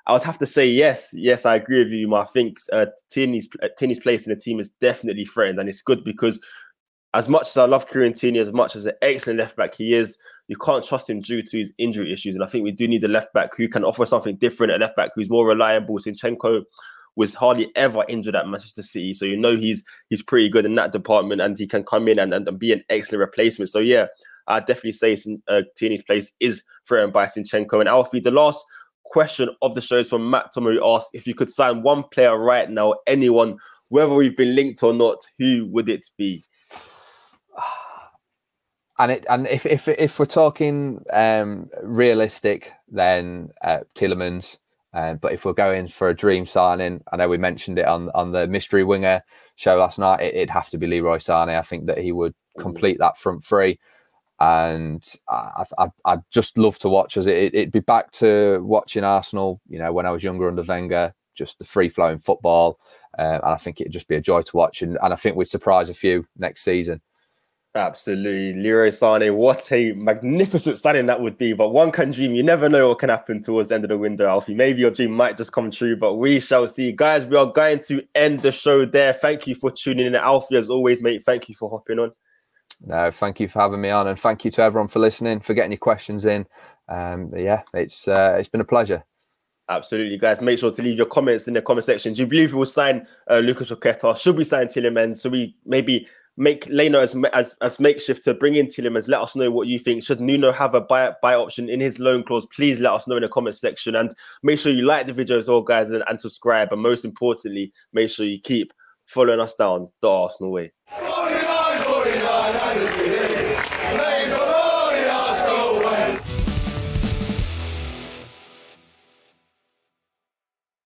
I 0.07 0.13
would 0.13 0.23
have 0.23 0.39
to 0.39 0.47
say 0.47 0.67
yes. 0.67 1.11
Yes, 1.15 1.47
I 1.47 1.57
agree 1.57 1.79
with 1.79 1.93
you. 1.93 2.15
I 2.15 2.25
think 2.25 2.59
uh, 2.73 2.87
Tierney's 3.11 3.49
uh, 3.63 3.69
Tierney's 3.79 4.01
place 4.01 4.27
in 4.27 4.35
the 4.35 4.41
team 4.41 4.59
is 4.59 4.71
definitely 4.81 5.25
threatened, 5.25 5.61
and 5.61 5.69
it's 5.69 5.83
good 5.83 6.05
because 6.05 6.39
as 7.15 7.29
much 7.29 7.49
as 7.49 7.57
I 7.57 7.67
love 7.67 7.89
Kieran 7.89 8.15
Tierney, 8.15 8.39
as 8.39 8.53
much 8.53 8.75
as 8.75 8.87
an 8.87 8.95
excellent 9.03 9.39
left 9.39 9.57
back 9.57 9.75
he 9.75 9.95
is, 9.95 10.17
you 10.49 10.57
can't 10.57 10.85
trust 10.85 11.09
him 11.09 11.21
due 11.21 11.43
to 11.43 11.59
his 11.59 11.73
injury 11.79 12.13
issues. 12.13 12.35
And 12.35 12.43
I 12.43 12.47
think 12.47 12.65
we 12.65 12.73
do 12.73 12.89
need 12.89 13.05
a 13.05 13.09
left 13.09 13.33
back 13.35 13.57
who 13.57 13.69
can 13.69 13.85
offer 13.85 14.07
something 14.07 14.37
different, 14.37 14.73
a 14.73 14.77
left 14.77 14.97
back 14.97 15.11
who's 15.15 15.31
more 15.31 15.47
reliable. 15.47 15.99
Zinchenko 15.99 16.63
was 17.15 17.35
hardly 17.35 17.71
ever 17.77 18.05
injured 18.09 18.35
at 18.35 18.49
Manchester 18.49 18.83
City, 18.83 19.13
so 19.13 19.27
you 19.27 19.37
know 19.37 19.55
he's 19.55 19.85
he's 20.09 20.23
pretty 20.23 20.49
good 20.49 20.65
in 20.65 20.75
that 20.77 20.93
department, 20.93 21.43
and 21.43 21.57
he 21.57 21.67
can 21.67 21.85
come 21.85 22.09
in 22.09 22.19
and, 22.19 22.33
and, 22.33 22.59
be 22.59 22.73
an 22.73 22.83
excellent 22.89 23.21
replacement. 23.21 23.69
So 23.69 23.79
yeah, 23.79 24.07
I 24.47 24.61
definitely 24.61 24.93
say 24.93 25.17
uh, 25.49 25.63
Tierney's 25.77 26.03
place 26.03 26.33
is 26.41 26.63
threatened 26.87 27.13
by 27.13 27.27
Zinchenko. 27.27 27.81
And 27.81 27.89
Alfie, 27.89 28.21
the 28.21 28.31
last 28.31 28.65
question 29.05 29.49
of 29.63 29.75
the 29.75 29.81
show 29.81 29.99
is 29.99 30.09
from 30.09 30.31
Matt 30.31 30.53
Tomer, 30.55 30.75
who 30.75 30.95
asked 30.95 31.11
if 31.13 31.27
you 31.27 31.35
could 31.35 31.51
sign 31.51 31.83
one 31.83 32.05
player 32.13 32.39
right 32.39 32.71
now, 32.71 32.95
anyone, 33.07 33.59
whether 33.89 34.15
we've 34.15 34.37
been 34.37 34.55
linked 34.55 34.83
or 34.83 34.95
not, 34.95 35.19
who 35.39 35.67
would 35.71 35.89
it 35.89 36.07
be? 36.17 36.45
And 38.99 39.11
it 39.11 39.27
and 39.29 39.49
if 39.49 39.65
if 39.67 39.89
if 39.89 40.19
we're 40.19 40.27
talking 40.27 41.03
um, 41.13 41.71
realistic, 41.83 42.73
then 42.89 43.49
uh, 43.65 43.81
Tielemans. 43.97 44.59
Um, 44.93 45.17
but 45.17 45.33
if 45.33 45.45
we're 45.45 45.55
going 45.55 45.89
for 45.89 46.11
a 46.11 46.15
dream 46.15 46.45
signing, 46.45 47.03
I 47.11 47.17
know 47.17 47.29
we 47.29 47.39
mentioned 47.39 47.79
it 47.79 47.87
on 47.87 48.11
on 48.15 48.31
the 48.31 48.47
mystery 48.47 48.85
winger 48.85 49.25
show 49.57 49.77
last 49.77 49.99
night. 49.99 50.21
It, 50.21 50.37
would 50.37 50.51
have 50.51 50.69
to 50.69 50.79
be 50.79 50.87
Leroy 50.87 51.17
Sané. 51.17 51.59
I 51.59 51.63
think 51.63 51.87
that 51.87 51.99
he 51.99 52.13
would 52.13 52.35
complete 52.59 52.99
that 52.99 53.17
front 53.17 53.45
three, 53.45 53.81
and 54.43 55.09
I, 55.29 55.65
I, 55.79 55.89
I'd 56.05 56.23
just 56.33 56.59
love 56.59 56.77
to 56.81 56.89
watch 56.89 57.17
us. 57.17 57.27
It, 57.27 57.55
it'd 57.55 57.71
be 57.71 57.79
back 57.79 58.11
to 58.13 58.61
watching 58.65 59.05
Arsenal. 59.05 59.61
You 59.69 59.79
know, 59.79 59.93
when 59.93 60.05
I 60.05 60.11
was 60.11 60.25
younger 60.25 60.49
under 60.49 60.65
Wenger, 60.65 61.15
just 61.37 61.61
the 61.61 61.65
free 61.65 61.89
flowing 61.89 62.19
football, 62.19 62.81
uh, 63.17 63.39
and 63.41 63.45
I 63.45 63.57
think 63.57 63.81
it'd 63.81 63.93
just 63.93 64.09
be 64.09 64.17
a 64.17 64.21
joy 64.21 64.43
to 64.43 64.57
watch. 64.57 64.83
And, 64.83 64.99
and 65.01 65.13
I 65.13 65.17
think 65.17 65.37
we'd 65.37 65.49
surprise 65.49 65.91
a 65.91 65.95
few 65.95 66.27
next 66.37 66.65
season. 66.65 67.01
Absolutely. 67.77 68.61
Leroy 68.61 68.89
Sané, 68.89 69.33
what 69.33 69.71
a 69.71 69.93
magnificent 69.93 70.77
signing 70.81 71.07
that 71.07 71.21
would 71.21 71.39
be. 71.39 71.53
But 71.53 71.69
one 71.69 71.93
can 71.93 72.11
dream. 72.11 72.35
You 72.35 72.43
never 72.43 72.69
know 72.69 72.89
what 72.89 72.99
can 72.99 73.11
happen 73.11 73.45
towards 73.45 73.69
the 73.69 73.77
end 73.77 73.85
of 73.85 73.91
the 73.91 73.97
window, 73.97 74.27
Alfie. 74.27 74.55
Maybe 74.55 74.81
your 74.81 74.91
dream 74.91 75.13
might 75.13 75.37
just 75.37 75.53
come 75.53 75.71
true, 75.71 75.97
but 75.97 76.15
we 76.15 76.41
shall 76.41 76.67
see. 76.67 76.91
Guys, 76.91 77.27
we 77.27 77.37
are 77.37 77.47
going 77.47 77.79
to 77.85 78.03
end 78.17 78.41
the 78.41 78.51
show 78.51 78.85
there. 78.87 79.13
Thank 79.13 79.47
you 79.47 79.55
for 79.55 79.71
tuning 79.71 80.07
in. 80.07 80.17
Alfie, 80.17 80.57
as 80.57 80.69
always, 80.69 81.01
mate, 81.01 81.23
thank 81.25 81.49
you 81.49 81.55
for 81.55 81.71
hopping 81.71 82.01
on. 82.01 82.11
No, 82.85 83.11
thank 83.11 83.39
you 83.39 83.49
for 83.49 83.61
having 83.61 83.81
me 83.81 83.91
on, 83.91 84.09
and 84.09 84.19
thank 84.19 84.45
you 84.45 84.51
to 84.53 84.63
everyone 84.63 84.89
for 84.89 84.99
listening, 84.99 85.41
for 85.41 85.55
getting 85.55 85.71
your 85.71 85.79
questions 85.79 86.25
in. 86.25 86.47
Um, 86.89 87.31
yeah, 87.37 87.63
it's 87.75 88.09
uh, 88.09 88.37
it's 88.39 88.49
been 88.49 88.61
a 88.61 88.65
pleasure. 88.65 89.05
Absolutely, 89.69 90.19
guys. 90.19 90.43
Make 90.43 90.59
sure 90.59 90.73
to 90.73 90.83
leave 90.83 90.99
your 90.99 91.07
comments 91.07 91.47
in 91.47 91.55
the 91.55 91.63
comment 91.63 91.85
section. 91.85 92.13
Do 92.13 92.23
you 92.23 92.27
believe 92.27 92.53
we 92.53 92.59
will 92.59 92.67
sign 92.67 93.07
uh, 93.31 93.39
Lucas 93.39 93.71
Paqueta? 93.71 94.17
Should 94.17 94.37
we 94.37 94.45
sign 94.45 94.67
Tielemans? 94.67 95.19
So 95.19 95.31
we 95.31 95.57
maybe 95.65 96.09
make 96.37 96.67
Leno 96.69 96.99
as, 96.99 97.15
as 97.33 97.57
as 97.61 97.79
makeshift 97.79 98.25
to 98.25 98.35
bring 98.35 98.57
in 98.57 98.67
Tielemans. 98.67 99.09
Let 99.09 99.21
us 99.21 99.37
know 99.37 99.51
what 99.51 99.69
you 99.69 99.79
think. 99.79 100.03
Should 100.03 100.21
Nuno 100.21 100.51
have 100.51 100.75
a 100.75 100.81
buy 100.81 101.15
buy 101.23 101.35
option 101.35 101.69
in 101.69 101.81
his 101.81 102.01
loan 102.01 102.25
clause? 102.25 102.47
Please 102.47 102.81
let 102.81 102.93
us 102.93 103.07
know 103.07 103.17
in 103.17 103.23
the 103.23 103.29
comment 103.29 103.55
section 103.55 103.95
and 103.95 104.13
make 104.43 104.59
sure 104.59 104.73
you 104.73 104.83
like 104.83 105.07
the 105.07 105.13
video 105.13 105.39
as 105.39 105.49
well, 105.49 105.63
guys, 105.63 105.91
and, 105.91 106.03
and 106.09 106.21
subscribe. 106.21 106.73
And 106.73 106.83
most 106.83 107.05
importantly, 107.05 107.73
make 107.93 108.11
sure 108.11 108.27
you 108.27 108.41
keep 108.41 108.73
following 109.07 109.41
us 109.41 109.55
down 109.55 109.89
the 110.01 110.09
Arsenal 110.09 110.51
way. 110.51 110.73